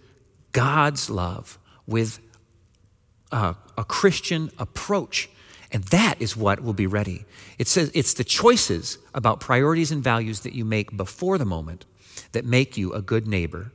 God's 0.53 1.09
love, 1.09 1.59
with 1.87 2.21
a, 3.33 3.55
a 3.77 3.85
Christian 3.85 4.51
approach. 4.59 5.31
And 5.71 5.85
that 5.85 6.21
is 6.21 6.37
what 6.37 6.63
will 6.63 6.73
be 6.73 6.87
ready. 6.87 7.25
It 7.59 7.69
says 7.69 7.91
it's 7.95 8.15
the 8.15 8.25
choices 8.25 8.99
about 9.15 9.41
priorities 9.41 9.91
and 9.91 10.03
values 10.03 10.41
that 10.41 10.55
you 10.55 10.65
make 10.65 10.97
before 10.97 11.39
the 11.39 11.45
moment 11.45 11.85
that 12.33 12.45
make 12.45 12.77
you 12.77 12.93
a 12.93 13.03
good 13.03 13.27
neighbor, 13.27 13.73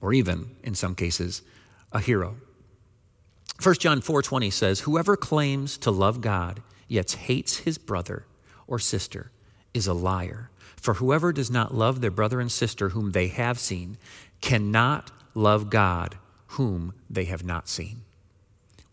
or 0.00 0.12
even, 0.12 0.54
in 0.62 0.74
some 0.74 0.94
cases, 0.94 1.42
a 1.92 2.00
hero. 2.00 2.36
1 3.60 3.74
John 3.76 4.00
4:20 4.00 4.50
says, 4.50 4.80
"Whoever 4.80 5.16
claims 5.16 5.76
to 5.78 5.90
love 5.90 6.20
God 6.20 6.62
yet 6.88 7.12
hates 7.12 7.58
his 7.58 7.78
brother 7.78 8.24
or 8.66 8.78
sister 8.78 9.30
is 9.74 9.86
a 9.86 9.94
liar. 9.94 10.50
For 10.76 10.94
whoever 10.94 11.32
does 11.32 11.50
not 11.50 11.74
love 11.74 12.00
their 12.00 12.10
brother 12.10 12.40
and 12.40 12.50
sister 12.50 12.90
whom 12.90 13.12
they 13.12 13.28
have 13.28 13.58
seen 13.58 13.98
cannot 14.40 15.10
love 15.34 15.70
God 15.70 16.16
whom 16.52 16.94
they 17.10 17.24
have 17.26 17.44
not 17.44 17.68
seen. 17.68 18.02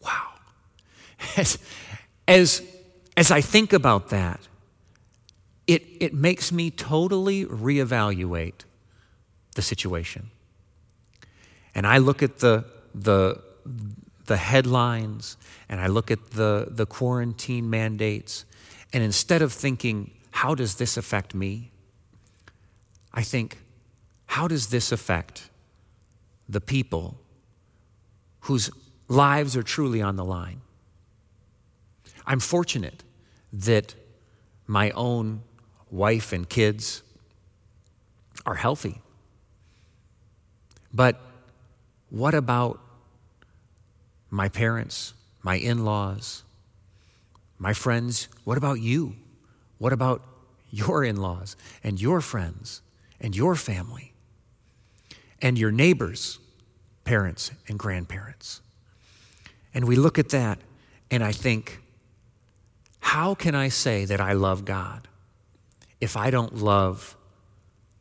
Wow. 0.01 0.33
As, 1.37 1.57
as, 2.27 2.61
as 3.15 3.31
I 3.31 3.41
think 3.41 3.71
about 3.73 4.09
that, 4.09 4.39
it, 5.67 5.83
it 5.99 6.13
makes 6.13 6.51
me 6.51 6.69
totally 6.69 7.45
reevaluate 7.45 8.65
the 9.55 9.61
situation. 9.61 10.29
And 11.73 11.87
I 11.87 11.97
look 11.97 12.21
at 12.21 12.39
the, 12.39 12.65
the, 12.93 13.41
the 14.25 14.37
headlines 14.37 15.37
and 15.69 15.79
I 15.79 15.87
look 15.87 16.11
at 16.11 16.31
the, 16.31 16.67
the 16.69 16.85
quarantine 16.85 17.69
mandates, 17.69 18.45
and 18.93 19.03
instead 19.03 19.41
of 19.41 19.51
thinking, 19.51 20.11
how 20.31 20.55
does 20.55 20.75
this 20.75 20.97
affect 20.97 21.33
me? 21.33 21.71
I 23.13 23.23
think, 23.23 23.59
how 24.27 24.47
does 24.47 24.67
this 24.67 24.91
affect 24.91 25.49
the 26.49 26.61
people 26.61 27.17
whose 28.41 28.69
lives 29.07 29.55
are 29.55 29.63
truly 29.63 30.01
on 30.01 30.15
the 30.15 30.25
line? 30.25 30.61
I'm 32.25 32.39
fortunate 32.39 33.03
that 33.53 33.95
my 34.67 34.91
own 34.91 35.43
wife 35.91 36.33
and 36.33 36.47
kids 36.49 37.03
are 38.45 38.55
healthy. 38.55 39.01
But 40.93 41.19
what 42.09 42.33
about 42.33 42.79
my 44.35 44.49
parents, 44.49 45.13
my 45.41 45.55
in 45.55 45.85
laws, 45.85 46.43
my 47.57 47.73
friends. 47.73 48.27
What 48.43 48.57
about 48.57 48.81
you? 48.81 49.15
What 49.77 49.93
about 49.93 50.21
your 50.71 51.03
in 51.03 51.15
laws 51.17 51.55
and 51.83 52.01
your 52.01 52.21
friends 52.21 52.81
and 53.19 53.35
your 53.35 53.55
family 53.55 54.13
and 55.41 55.57
your 55.57 55.71
neighbors, 55.71 56.39
parents 57.05 57.51
and 57.67 57.79
grandparents? 57.79 58.61
And 59.73 59.85
we 59.85 59.95
look 59.95 60.19
at 60.19 60.29
that 60.29 60.59
and 61.11 61.23
I 61.23 61.31
think, 61.31 61.79
how 62.99 63.35
can 63.35 63.55
I 63.55 63.69
say 63.69 64.05
that 64.05 64.19
I 64.19 64.33
love 64.33 64.65
God 64.65 65.07
if 66.01 66.17
I 66.17 66.29
don't 66.29 66.55
love 66.55 67.15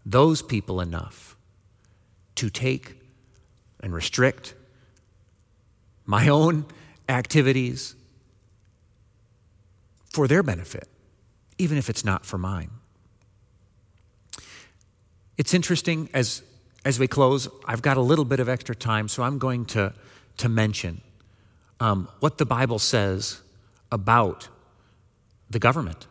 those 0.04 0.42
people 0.42 0.80
enough 0.80 1.36
to 2.36 2.50
take 2.50 2.96
and 3.80 3.94
restrict 3.94 4.54
my 6.06 6.28
own 6.28 6.66
activities 7.08 7.94
for 10.06 10.28
their 10.28 10.42
benefit, 10.42 10.88
even 11.58 11.76
if 11.78 11.90
it's 11.90 12.04
not 12.04 12.24
for 12.24 12.38
mine. 12.38 12.70
It's 15.36 15.52
interesting 15.52 16.08
as, 16.14 16.42
as 16.84 16.98
we 16.98 17.08
close, 17.08 17.48
I've 17.64 17.82
got 17.82 17.96
a 17.96 18.00
little 18.00 18.24
bit 18.24 18.40
of 18.40 18.48
extra 18.48 18.74
time, 18.74 19.08
so 19.08 19.22
I'm 19.22 19.38
going 19.38 19.64
to, 19.66 19.92
to 20.36 20.48
mention 20.48 21.00
um, 21.80 22.08
what 22.20 22.38
the 22.38 22.46
Bible 22.46 22.78
says 22.78 23.40
about 23.90 24.48
the 25.50 25.58
government. 25.58 26.06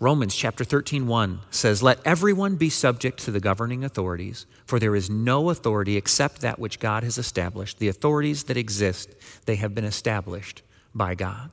Romans 0.00 0.36
chapter 0.36 0.62
13, 0.62 1.08
1 1.08 1.40
says, 1.50 1.82
Let 1.82 1.98
everyone 2.04 2.54
be 2.54 2.70
subject 2.70 3.18
to 3.24 3.32
the 3.32 3.40
governing 3.40 3.82
authorities, 3.82 4.46
for 4.64 4.78
there 4.78 4.94
is 4.94 5.10
no 5.10 5.50
authority 5.50 5.96
except 5.96 6.40
that 6.40 6.60
which 6.60 6.78
God 6.78 7.02
has 7.02 7.18
established. 7.18 7.80
The 7.80 7.88
authorities 7.88 8.44
that 8.44 8.56
exist, 8.56 9.12
they 9.46 9.56
have 9.56 9.74
been 9.74 9.84
established 9.84 10.62
by 10.94 11.16
God. 11.16 11.50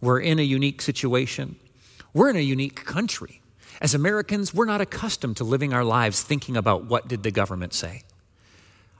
We're 0.00 0.20
in 0.20 0.38
a 0.38 0.42
unique 0.42 0.80
situation. 0.80 1.56
We're 2.14 2.30
in 2.30 2.36
a 2.36 2.40
unique 2.40 2.86
country. 2.86 3.42
As 3.82 3.94
Americans, 3.94 4.54
we're 4.54 4.64
not 4.64 4.80
accustomed 4.80 5.36
to 5.36 5.44
living 5.44 5.74
our 5.74 5.84
lives 5.84 6.22
thinking 6.22 6.56
about 6.56 6.86
what 6.86 7.06
did 7.06 7.22
the 7.22 7.30
government 7.30 7.74
say. 7.74 8.02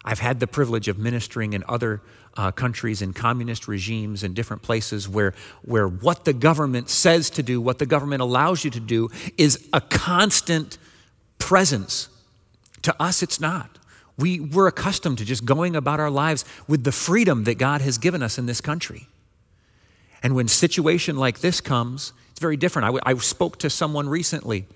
I've 0.05 0.19
had 0.19 0.41
the 0.41 0.47
privilege 0.47 0.89
of 0.89 0.99
ministering 0.99 1.53
in 1.53 1.63
other 1.69 2.03
uh, 2.37 2.51
countries 2.51 3.03
in 3.03 3.13
communist 3.13 3.69
regimes 3.69 4.23
in 4.23 4.35
different 4.35 4.63
places 4.63 5.09
where, 5.09 5.35
where 5.63 5.87
what 5.87 6.25
the 6.25 6.33
government 6.33 6.89
says 6.89 7.31
to 7.31 7.43
do, 7.43 7.61
what 7.61 7.79
the 7.79 7.87
government 7.87 8.23
allows 8.23 8.65
you 8.65 8.71
to 8.71 8.81
do, 8.81 9.11
is 9.37 9.69
a 9.73 9.81
constant 9.81 10.79
presence. 11.39 12.09
To 12.83 13.01
us, 13.01 13.23
it's 13.23 13.41
not. 13.41 13.79
We, 14.19 14.41
we're 14.41 14.67
accustomed 14.67 15.19
to 15.19 15.25
just 15.25 15.45
going 15.45 15.77
about 15.77 16.01
our 16.01 16.11
lives 16.11 16.45
with 16.67 16.85
the 16.85 16.93
freedom 16.93 17.45
that 17.45 17.55
God 17.55 17.81
has 17.81 17.99
given 17.99 18.23
us 18.23 18.39
in 18.39 18.47
this 18.47 18.61
country. 18.61 19.09
And 20.23 20.35
when 20.35 20.49
situation 20.49 21.17
like 21.17 21.41
this 21.41 21.61
comes, 21.61 22.13
it's 22.31 22.41
very 22.41 22.57
different. 22.57 23.01
I 23.05 23.15
spoke 23.17 23.59
to 23.59 23.71
someone 23.71 24.09
recently 24.09 24.67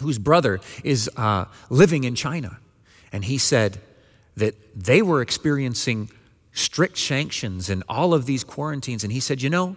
whose 0.00 0.18
brother 0.18 0.60
is 0.84 1.10
uh, 1.16 1.46
living 1.70 2.04
in 2.04 2.14
China, 2.14 2.58
and 3.12 3.24
he 3.24 3.38
said 3.38 3.78
that 4.36 4.54
they 4.74 5.02
were 5.02 5.22
experiencing 5.22 6.10
strict 6.52 6.98
sanctions 6.98 7.68
and 7.68 7.82
all 7.88 8.14
of 8.14 8.26
these 8.26 8.44
quarantines. 8.44 9.04
And 9.04 9.12
he 9.12 9.20
said, 9.20 9.42
You 9.42 9.50
know, 9.50 9.76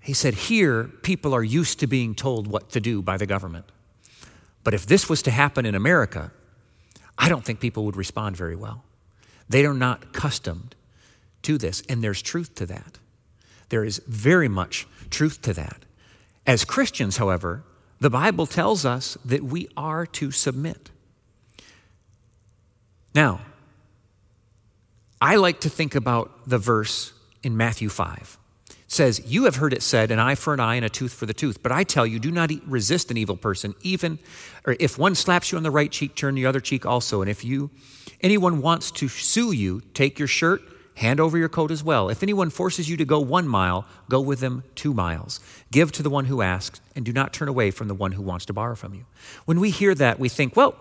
he 0.00 0.14
said, 0.14 0.34
here 0.34 0.84
people 1.02 1.34
are 1.34 1.42
used 1.42 1.78
to 1.80 1.86
being 1.86 2.14
told 2.14 2.46
what 2.46 2.70
to 2.70 2.80
do 2.80 3.02
by 3.02 3.16
the 3.16 3.26
government. 3.26 3.66
But 4.64 4.74
if 4.74 4.86
this 4.86 5.08
was 5.08 5.22
to 5.22 5.30
happen 5.30 5.66
in 5.66 5.74
America, 5.74 6.32
I 7.18 7.28
don't 7.28 7.44
think 7.44 7.60
people 7.60 7.84
would 7.84 7.96
respond 7.96 8.36
very 8.36 8.56
well. 8.56 8.84
They 9.48 9.66
are 9.66 9.74
not 9.74 10.04
accustomed 10.04 10.74
to 11.42 11.58
this, 11.58 11.82
and 11.88 12.02
there's 12.02 12.22
truth 12.22 12.54
to 12.56 12.66
that. 12.66 12.98
There 13.68 13.84
is 13.84 14.00
very 14.06 14.48
much 14.48 14.86
truth 15.10 15.42
to 15.42 15.52
that. 15.54 15.84
As 16.46 16.64
Christians, 16.64 17.18
however, 17.18 17.62
the 18.00 18.10
Bible 18.10 18.46
tells 18.46 18.86
us 18.86 19.18
that 19.24 19.44
we 19.44 19.68
are 19.76 20.06
to 20.06 20.30
submit. 20.30 20.90
Now, 23.14 23.40
I 25.20 25.36
like 25.36 25.60
to 25.60 25.70
think 25.70 25.94
about 25.94 26.48
the 26.48 26.58
verse 26.58 27.12
in 27.42 27.56
Matthew 27.56 27.88
5. 27.88 28.38
It 28.68 28.76
says, 28.88 29.22
You 29.26 29.44
have 29.44 29.56
heard 29.56 29.72
it 29.72 29.82
said, 29.82 30.10
an 30.10 30.18
eye 30.18 30.34
for 30.34 30.54
an 30.54 30.60
eye 30.60 30.76
and 30.76 30.84
a 30.84 30.88
tooth 30.88 31.12
for 31.12 31.26
the 31.26 31.34
tooth. 31.34 31.62
But 31.62 31.72
I 31.72 31.84
tell 31.84 32.06
you, 32.06 32.18
do 32.18 32.30
not 32.30 32.50
resist 32.66 33.10
an 33.10 33.16
evil 33.16 33.36
person, 33.36 33.74
even 33.82 34.18
or 34.66 34.76
if 34.80 34.98
one 34.98 35.14
slaps 35.14 35.52
you 35.52 35.58
on 35.58 35.62
the 35.62 35.70
right 35.70 35.90
cheek, 35.90 36.14
turn 36.14 36.34
the 36.34 36.46
other 36.46 36.60
cheek 36.60 36.86
also. 36.86 37.20
And 37.20 37.30
if 37.30 37.44
you 37.44 37.70
anyone 38.20 38.62
wants 38.62 38.90
to 38.92 39.08
sue 39.08 39.52
you, 39.52 39.80
take 39.94 40.18
your 40.18 40.28
shirt 40.28 40.62
Hand 41.00 41.18
over 41.18 41.38
your 41.38 41.48
coat 41.48 41.70
as 41.70 41.82
well. 41.82 42.10
If 42.10 42.22
anyone 42.22 42.50
forces 42.50 42.90
you 42.90 42.98
to 42.98 43.06
go 43.06 43.20
one 43.20 43.48
mile, 43.48 43.86
go 44.10 44.20
with 44.20 44.40
them 44.40 44.64
two 44.74 44.92
miles. 44.92 45.40
Give 45.70 45.90
to 45.92 46.02
the 46.02 46.10
one 46.10 46.26
who 46.26 46.42
asks, 46.42 46.78
and 46.94 47.06
do 47.06 47.12
not 47.12 47.32
turn 47.32 47.48
away 47.48 47.70
from 47.70 47.88
the 47.88 47.94
one 47.94 48.12
who 48.12 48.20
wants 48.20 48.44
to 48.44 48.52
borrow 48.52 48.74
from 48.74 48.92
you. 48.92 49.06
When 49.46 49.60
we 49.60 49.70
hear 49.70 49.94
that, 49.94 50.18
we 50.18 50.28
think, 50.28 50.56
well, 50.56 50.74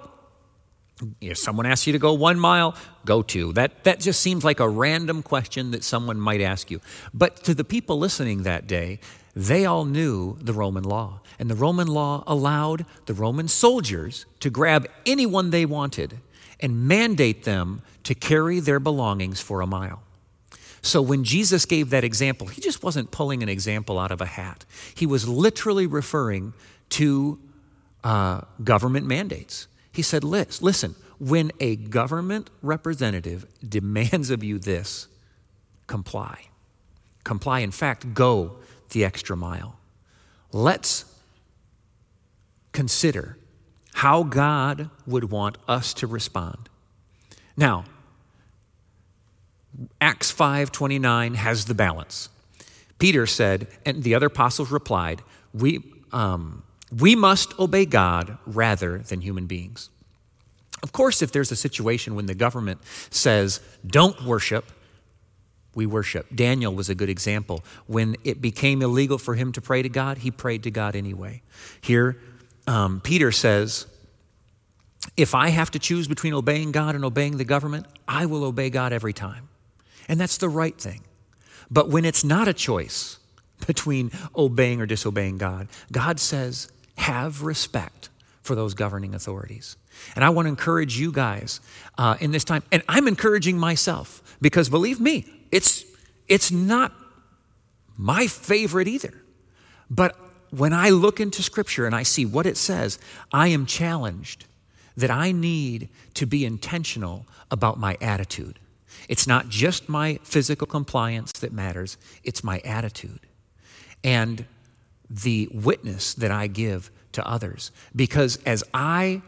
if 1.22 1.38
someone 1.38 1.66
asks 1.66 1.88
you 1.88 1.94
to 1.94 2.00
go 2.00 2.14
one 2.14 2.40
mile, 2.40 2.76
go 3.06 3.22
two. 3.22 3.54
That, 3.54 3.84
that 3.84 4.00
just 4.00 4.20
seems 4.22 4.44
like 4.44 4.60
a 4.60 4.68
random 4.68 5.24
question 5.24 5.72
that 5.72 5.84
someone 5.84 6.20
might 6.20 6.42
ask 6.42 6.70
you. 6.70 6.82
But 7.14 7.44
to 7.44 7.54
the 7.54 7.64
people 7.64 7.98
listening 7.98 8.44
that 8.44 8.68
day, 8.68 9.00
they 9.36 9.66
all 9.66 9.86
knew 9.86 10.38
the 10.42 10.54
Roman 10.54 10.84
law. 10.84 11.22
And 11.38 11.50
the 11.50 11.56
Roman 11.56 11.88
law 11.88 12.24
allowed 12.28 12.86
the 13.06 13.14
Roman 13.14 13.48
soldiers 13.48 14.26
to 14.42 14.50
grab 14.50 14.88
anyone 15.06 15.52
they 15.52 15.66
wanted 15.66 16.20
and 16.60 16.88
mandate 16.88 17.44
them 17.44 17.82
to 18.04 18.14
carry 18.14 18.60
their 18.60 18.80
belongings 18.80 19.40
for 19.40 19.62
a 19.62 19.68
mile. 19.68 20.04
So 20.82 21.02
when 21.02 21.24
Jesus 21.24 21.66
gave 21.66 21.90
that 21.92 22.04
example, 22.04 22.48
he 22.48 22.60
just 22.62 22.84
wasn't 22.84 23.12
pulling 23.12 23.44
an 23.44 23.50
example 23.50 23.98
out 23.98 24.12
of 24.12 24.20
a 24.20 24.26
hat. 24.26 24.66
He 24.94 25.06
was 25.06 25.28
literally 25.28 25.88
referring 25.88 26.54
to 26.90 27.40
uh, 28.04 28.42
government 28.64 29.06
mandates. 29.06 29.68
He 29.92 30.02
said, 30.02 30.24
listen, 30.24 30.96
when 31.20 31.52
a 31.60 31.76
government 31.76 32.50
representative 32.62 33.46
demands 33.68 34.30
of 34.30 34.44
you 34.44 34.58
this, 34.60 35.08
comply. 35.88 36.46
Comply. 37.24 37.60
In 37.60 37.72
fact, 37.72 38.14
go 38.14 38.58
the 38.92 39.04
extra 39.04 39.36
mile. 39.36 39.80
Let's 40.52 41.06
consider 42.72 43.38
how 43.94 44.24
God 44.24 44.90
would 45.06 45.26
want 45.26 45.58
us 45.68 45.94
to 45.96 46.08
respond. 46.08 46.70
Now, 47.58 47.86
Acts 50.00 50.32
5:29 50.32 51.36
has 51.36 51.66
the 51.66 51.74
balance. 51.74 52.30
Peter 52.98 53.26
said, 53.26 53.68
and 53.86 54.04
the 54.04 54.16
other 54.16 54.28
apostles 54.28 54.72
replied, 54.72 55.22
"We 55.54 55.84
um, 56.12 56.64
we 56.98 57.16
must 57.16 57.58
obey 57.60 57.86
God 57.86 58.38
rather 58.46 59.00
than 59.00 59.22
human 59.22 59.46
beings." 59.46 59.90
Of 60.82 60.92
course, 60.92 61.22
if 61.22 61.32
there's 61.32 61.52
a 61.52 61.56
situation 61.56 62.16
when 62.16 62.26
the 62.26 62.36
government 62.36 62.82
says, 63.10 63.60
"Don't 63.86 64.24
worship," 64.24 64.72
we 65.76 65.86
worship. 65.86 66.28
Daniel 66.34 66.74
was 66.74 66.90
a 66.90 66.96
good 66.96 67.10
example. 67.10 67.64
When 67.86 68.16
it 68.24 68.42
became 68.42 68.82
illegal 68.82 69.18
for 69.18 69.36
him 69.36 69.52
to 69.54 69.62
pray 69.62 69.82
to 69.82 69.90
God, 69.90 70.20
he 70.20 70.32
prayed 70.32 70.64
to 70.64 70.72
God 70.72 70.96
anyway. 70.96 71.42
Here, 71.82 72.18
um, 72.68 73.02
Peter 73.02 73.32
says, 73.32 73.86
if 75.16 75.34
I 75.34 75.50
have 75.50 75.72
to 75.72 75.80
choose 75.80 76.08
between 76.08 76.34
obeying 76.34 76.72
God 76.72 76.96
and 76.96 77.06
obeying 77.06 77.38
the 77.38 77.46
government, 77.46 77.86
I 78.08 78.26
will 78.26 78.44
obey 78.44 78.70
God 78.70 78.94
every 78.94 79.14
time. 79.14 79.50
And 80.08 80.20
that's 80.20 80.38
the 80.38 80.50
right 80.50 80.78
thing. 80.78 81.02
But 81.72 81.90
when 81.90 82.06
it's 82.06 82.24
not 82.24 82.48
a 82.48 82.54
choice 82.54 83.18
between 83.66 84.12
obeying 84.36 84.82
or 84.82 84.86
disobeying 84.86 85.38
God, 85.38 85.68
God 85.92 86.20
says, 86.20 86.72
have 87.00 87.44
respect 87.44 88.10
for 88.42 88.56
those 88.56 88.74
governing 88.74 89.14
authorities. 89.16 89.76
And 90.16 90.24
I 90.24 90.30
want 90.30 90.46
to 90.46 90.50
encourage 90.50 90.98
you 90.98 91.12
guys 91.12 91.60
uh, 91.98 92.18
in 92.20 92.32
this 92.32 92.44
time, 92.44 92.64
and 92.72 92.84
I'm 92.88 93.08
encouraging 93.08 93.58
myself 93.58 94.38
because 94.42 94.70
believe 94.70 95.00
me, 95.00 95.26
it's, 95.52 95.86
it's 96.28 96.52
not 96.52 96.94
my 97.98 98.28
favorite 98.28 98.88
either. 98.88 99.14
But 99.90 100.16
when 100.52 100.74
I 100.74 100.90
look 100.90 101.20
into 101.20 101.44
Scripture 101.44 101.86
and 101.86 101.96
I 101.96 102.04
see 102.04 102.26
what 102.26 102.46
it 102.46 102.58
says, 102.58 103.00
I 103.32 103.48
am 103.48 103.66
challenged 103.66 104.46
that 104.96 105.12
I 105.12 105.32
need 105.32 105.90
to 106.16 106.26
be 106.26 106.46
intentional 106.46 107.26
about 107.52 107.80
my 107.80 107.98
attitude. 108.02 108.60
It's 109.08 109.28
not 109.28 109.50
just 109.50 109.90
my 109.90 110.20
physical 110.24 110.68
compliance 110.68 111.32
that 111.34 111.54
matters, 111.54 111.98
it's 112.24 112.44
my 112.44 112.60
attitude 112.60 113.20
and 114.04 114.46
the 115.10 115.50
witness 115.52 116.14
that 116.14 116.32
I 116.32 116.48
give 116.48 116.92
to 117.14 117.28
others. 117.28 117.72
Because 117.96 118.38
as 118.46 118.64
I 118.74 119.22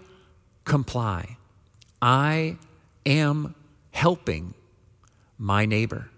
comply, 0.65 1.38
I 2.02 2.58
am 3.06 3.56
helping 3.91 4.54
my 5.38 5.65
neighbor. 5.65 6.10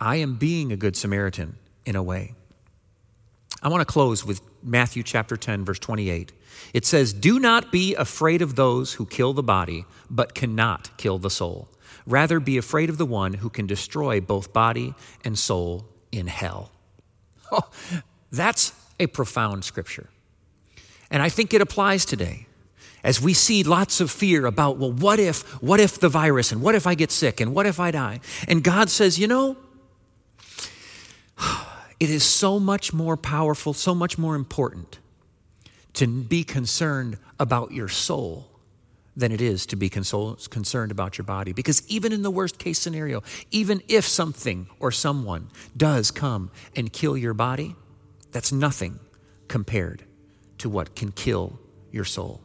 I 0.00 0.16
am 0.16 0.36
being 0.36 0.72
a 0.72 0.76
good 0.76 0.96
Samaritan 0.96 1.56
in 1.84 1.96
a 1.96 2.02
way. 2.02 2.34
I 3.62 3.68
want 3.68 3.80
to 3.80 3.92
close 3.92 4.24
with 4.24 4.40
Matthew 4.62 5.02
chapter 5.02 5.36
10, 5.36 5.64
verse 5.64 5.78
28. 5.78 6.32
It 6.74 6.84
says, 6.84 7.12
Do 7.12 7.38
not 7.38 7.72
be 7.72 7.94
afraid 7.94 8.42
of 8.42 8.54
those 8.54 8.94
who 8.94 9.06
kill 9.06 9.32
the 9.32 9.42
body, 9.42 9.84
but 10.10 10.34
cannot 10.34 10.96
kill 10.96 11.18
the 11.18 11.30
soul. 11.30 11.68
Rather, 12.06 12.38
be 12.38 12.58
afraid 12.58 12.90
of 12.90 12.98
the 12.98 13.06
one 13.06 13.34
who 13.34 13.50
can 13.50 13.66
destroy 13.66 14.20
both 14.20 14.52
body 14.52 14.94
and 15.24 15.38
soul 15.38 15.86
in 16.12 16.26
hell. 16.26 16.70
That's 18.32 18.72
a 18.98 19.06
profound 19.06 19.64
scripture. 19.64 20.08
And 21.10 21.22
I 21.22 21.28
think 21.28 21.54
it 21.54 21.60
applies 21.60 22.04
today. 22.04 22.46
As 23.04 23.20
we 23.20 23.34
see 23.34 23.62
lots 23.62 24.00
of 24.00 24.10
fear 24.10 24.46
about, 24.46 24.78
well, 24.78 24.90
what 24.90 25.20
if, 25.20 25.42
what 25.62 25.78
if 25.78 26.00
the 26.00 26.08
virus, 26.08 26.50
and 26.50 26.60
what 26.60 26.74
if 26.74 26.86
I 26.86 26.94
get 26.94 27.12
sick, 27.12 27.40
and 27.40 27.54
what 27.54 27.66
if 27.66 27.78
I 27.78 27.92
die? 27.92 28.20
And 28.48 28.64
God 28.64 28.90
says, 28.90 29.18
you 29.18 29.28
know, 29.28 29.56
it 32.00 32.10
is 32.10 32.24
so 32.24 32.58
much 32.58 32.92
more 32.92 33.16
powerful, 33.16 33.72
so 33.72 33.94
much 33.94 34.18
more 34.18 34.34
important 34.34 34.98
to 35.94 36.06
be 36.06 36.42
concerned 36.42 37.18
about 37.38 37.70
your 37.72 37.88
soul 37.88 38.48
than 39.16 39.32
it 39.32 39.40
is 39.40 39.66
to 39.66 39.76
be 39.76 39.88
concerned 39.88 40.90
about 40.90 41.16
your 41.16 41.24
body. 41.24 41.52
Because 41.52 41.82
even 41.88 42.12
in 42.12 42.22
the 42.22 42.30
worst 42.30 42.58
case 42.58 42.78
scenario, 42.78 43.22
even 43.50 43.82
if 43.88 44.06
something 44.06 44.66
or 44.78 44.92
someone 44.92 45.48
does 45.76 46.10
come 46.10 46.50
and 46.76 46.92
kill 46.92 47.16
your 47.16 47.34
body, 47.34 47.74
that's 48.30 48.52
nothing 48.52 49.00
compared 49.48 50.04
to 50.58 50.68
what 50.68 50.94
can 50.94 51.12
kill 51.12 51.58
your 51.90 52.04
soul. 52.04 52.42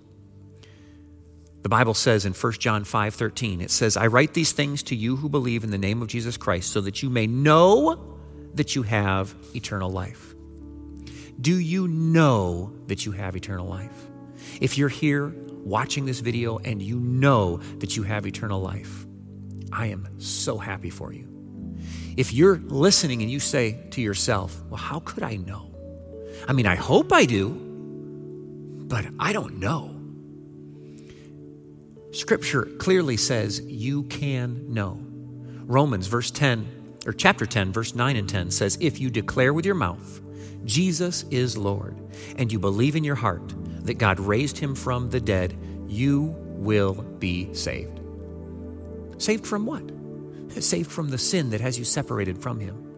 The 1.63 1.69
Bible 1.69 1.93
says 1.93 2.25
in 2.25 2.34
1 2.34 2.53
John 2.53 2.84
5 2.86 3.13
13, 3.13 3.62
it 3.62 3.69
says, 3.69 3.95
I 3.95 4.07
write 4.07 4.34
these 4.34 4.51
things 4.51 4.81
to 4.84 4.95
you 4.95 5.17
who 5.17 5.29
believe 5.29 5.63
in 5.63 5.69
the 5.69 5.77
name 5.77 6.01
of 6.01 6.07
Jesus 6.07 6.38
Christ 6.38 6.71
so 6.71 6.81
that 6.81 7.03
you 7.03 7.10
may 7.10 7.27
know 7.27 8.17
that 8.55 8.75
you 8.75 8.84
have 8.84 9.36
eternal 9.55 9.91
life. 9.91 10.34
Do 11.39 11.57
you 11.57 11.88
know 11.88 12.73
that 12.88 13.05
you 13.05 13.12
have 13.12 13.36
eternal 13.36 13.67
life? 13.67 14.07
If 14.60 14.77
you're 14.77 14.89
here 14.89 15.34
watching 15.63 16.06
this 16.06 16.19
video 16.19 16.58
and 16.60 16.82
you 16.82 17.00
know 17.00 17.58
that 17.80 17.95
you 17.95 18.04
have 18.04 18.26
eternal 18.26 18.62
life, 18.62 19.06
I 19.71 19.88
am 19.88 20.08
so 20.19 20.58
happy 20.58 20.89
for 20.89 21.13
you. 21.13 21.28
If 22.17 22.34
you're 22.34 22.58
listening 22.58 23.21
and 23.21 23.32
you 23.32 23.39
say 23.39 23.80
to 23.91 24.02
yourself, 24.02 24.62
Well, 24.69 24.78
how 24.78 25.00
could 25.00 25.24
I 25.24 25.38
know? 25.38 25.74
I 26.47 26.54
mean, 26.54 26.65
I 26.65 26.76
hope 26.76 27.13
I 27.13 27.26
do, 27.26 27.50
but 28.88 29.06
I 29.19 29.32
don't 29.34 29.60
know. 29.60 29.95
Scripture 32.12 32.65
clearly 32.78 33.15
says 33.15 33.62
you 33.62 34.04
can 34.04 34.74
know. 34.74 35.00
Romans 35.63 36.08
verse 36.08 36.30
10 36.30 36.67
or 37.06 37.13
chapter 37.13 37.45
10 37.45 37.71
verse 37.71 37.95
9 37.95 38.17
and 38.17 38.28
10 38.28 38.52
says 38.52 38.78
if 38.82 39.00
you 39.00 39.10
declare 39.10 39.54
with 39.54 39.65
your 39.65 39.76
mouth 39.76 40.19
Jesus 40.65 41.24
is 41.32 41.58
Lord 41.58 41.95
and 42.38 42.52
you 42.52 42.60
believe 42.60 42.97
in 42.97 43.06
your 43.06 43.15
heart 43.15 43.54
that 43.83 43.95
God 43.95 44.19
raised 44.19 44.57
him 44.57 44.75
from 44.75 45.09
the 45.09 45.19
dead, 45.19 45.57
you 45.87 46.35
will 46.37 46.93
be 46.93 47.53
saved. 47.53 47.99
Saved 49.17 49.45
from 49.45 49.65
what? 49.65 49.83
Saved 50.61 50.91
from 50.91 51.09
the 51.09 51.17
sin 51.17 51.49
that 51.51 51.61
has 51.61 51.79
you 51.79 51.85
separated 51.85 52.41
from 52.41 52.59
him. 52.59 52.91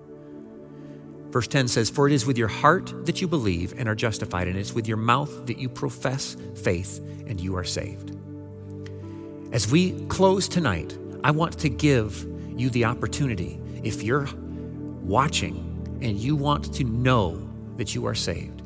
Verse 1.29 1.47
10 1.47 1.67
says, 1.67 1.89
For 1.89 2.07
it 2.07 2.13
is 2.13 2.25
with 2.25 2.37
your 2.37 2.47
heart 2.47 3.05
that 3.05 3.21
you 3.21 3.27
believe 3.27 3.73
and 3.77 3.87
are 3.89 3.95
justified, 3.95 4.47
and 4.47 4.57
it's 4.57 4.73
with 4.73 4.87
your 4.87 4.97
mouth 4.97 5.47
that 5.47 5.57
you 5.57 5.69
profess 5.69 6.37
faith 6.55 6.99
and 7.27 7.39
you 7.39 7.55
are 7.55 7.63
saved. 7.63 8.15
As 9.51 9.69
we 9.69 10.05
close 10.07 10.47
tonight, 10.47 10.97
I 11.23 11.31
want 11.31 11.59
to 11.59 11.69
give 11.69 12.27
you 12.59 12.69
the 12.71 12.85
opportunity, 12.85 13.59
if 13.83 14.03
you're 14.03 14.27
watching 15.01 15.99
and 16.01 16.17
you 16.17 16.35
want 16.35 16.73
to 16.73 16.83
know 16.83 17.49
that 17.77 17.93
you 17.93 18.05
are 18.05 18.15
saved, 18.15 18.62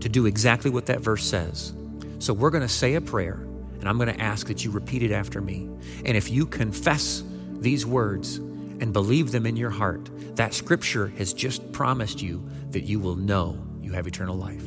to 0.00 0.08
do 0.08 0.26
exactly 0.26 0.70
what 0.70 0.86
that 0.86 1.00
verse 1.00 1.24
says 1.24 1.72
So 2.18 2.32
we're 2.32 2.50
going 2.50 2.62
to 2.62 2.68
say 2.68 2.94
a 2.94 3.00
prayer, 3.00 3.34
and 3.78 3.88
I'm 3.88 3.98
going 3.98 4.12
to 4.12 4.20
ask 4.20 4.46
that 4.48 4.64
you 4.64 4.70
repeat 4.70 5.02
it 5.02 5.12
after 5.12 5.40
me. 5.40 5.68
And 6.04 6.16
if 6.16 6.30
you 6.30 6.46
confess 6.46 7.22
these 7.52 7.84
words 7.84 8.36
and 8.36 8.92
believe 8.92 9.32
them 9.32 9.46
in 9.46 9.56
your 9.56 9.70
heart, 9.70 10.08
that 10.36 10.54
scripture 10.54 11.08
has 11.18 11.32
just 11.32 11.72
promised 11.72 12.22
you 12.22 12.42
that 12.70 12.84
you 12.84 12.98
will 12.98 13.16
know 13.16 13.58
you 13.82 13.92
have 13.92 14.06
eternal 14.06 14.36
life. 14.36 14.64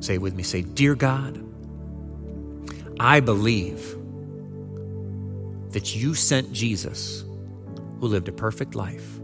Say 0.00 0.14
it 0.14 0.20
with 0.20 0.34
me. 0.34 0.42
Say, 0.42 0.62
Dear 0.62 0.94
God, 0.94 1.42
I 3.00 3.20
believe 3.20 3.96
that 5.70 5.96
you 5.96 6.14
sent 6.14 6.52
Jesus, 6.52 7.22
who 8.00 8.06
lived 8.06 8.28
a 8.28 8.32
perfect 8.32 8.74
life, 8.74 9.18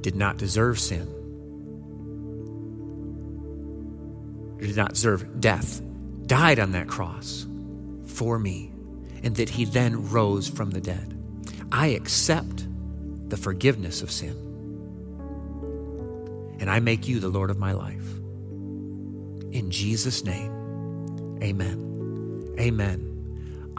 did 0.00 0.14
not 0.14 0.36
deserve 0.36 0.78
sin, 0.78 1.08
did 4.66 4.76
not 4.76 4.94
deserve 4.94 5.40
death, 5.40 5.82
died 6.26 6.58
on 6.58 6.72
that 6.72 6.88
cross 6.88 7.46
for 8.06 8.38
me, 8.38 8.72
and 9.22 9.36
that 9.36 9.48
he 9.48 9.64
then 9.64 10.10
rose 10.10 10.48
from 10.48 10.70
the 10.70 10.80
dead. 10.80 11.16
I 11.72 11.88
accept 11.88 12.66
the 13.28 13.36
forgiveness 13.36 14.02
of 14.02 14.10
sin. 14.10 14.36
And 16.58 16.68
I 16.70 16.80
make 16.80 17.08
you 17.08 17.20
the 17.20 17.28
Lord 17.28 17.50
of 17.50 17.58
my 17.58 17.72
life. 17.72 18.06
In 19.52 19.70
Jesus' 19.70 20.24
name, 20.24 21.38
amen. 21.42 22.56
Amen. 22.58 23.09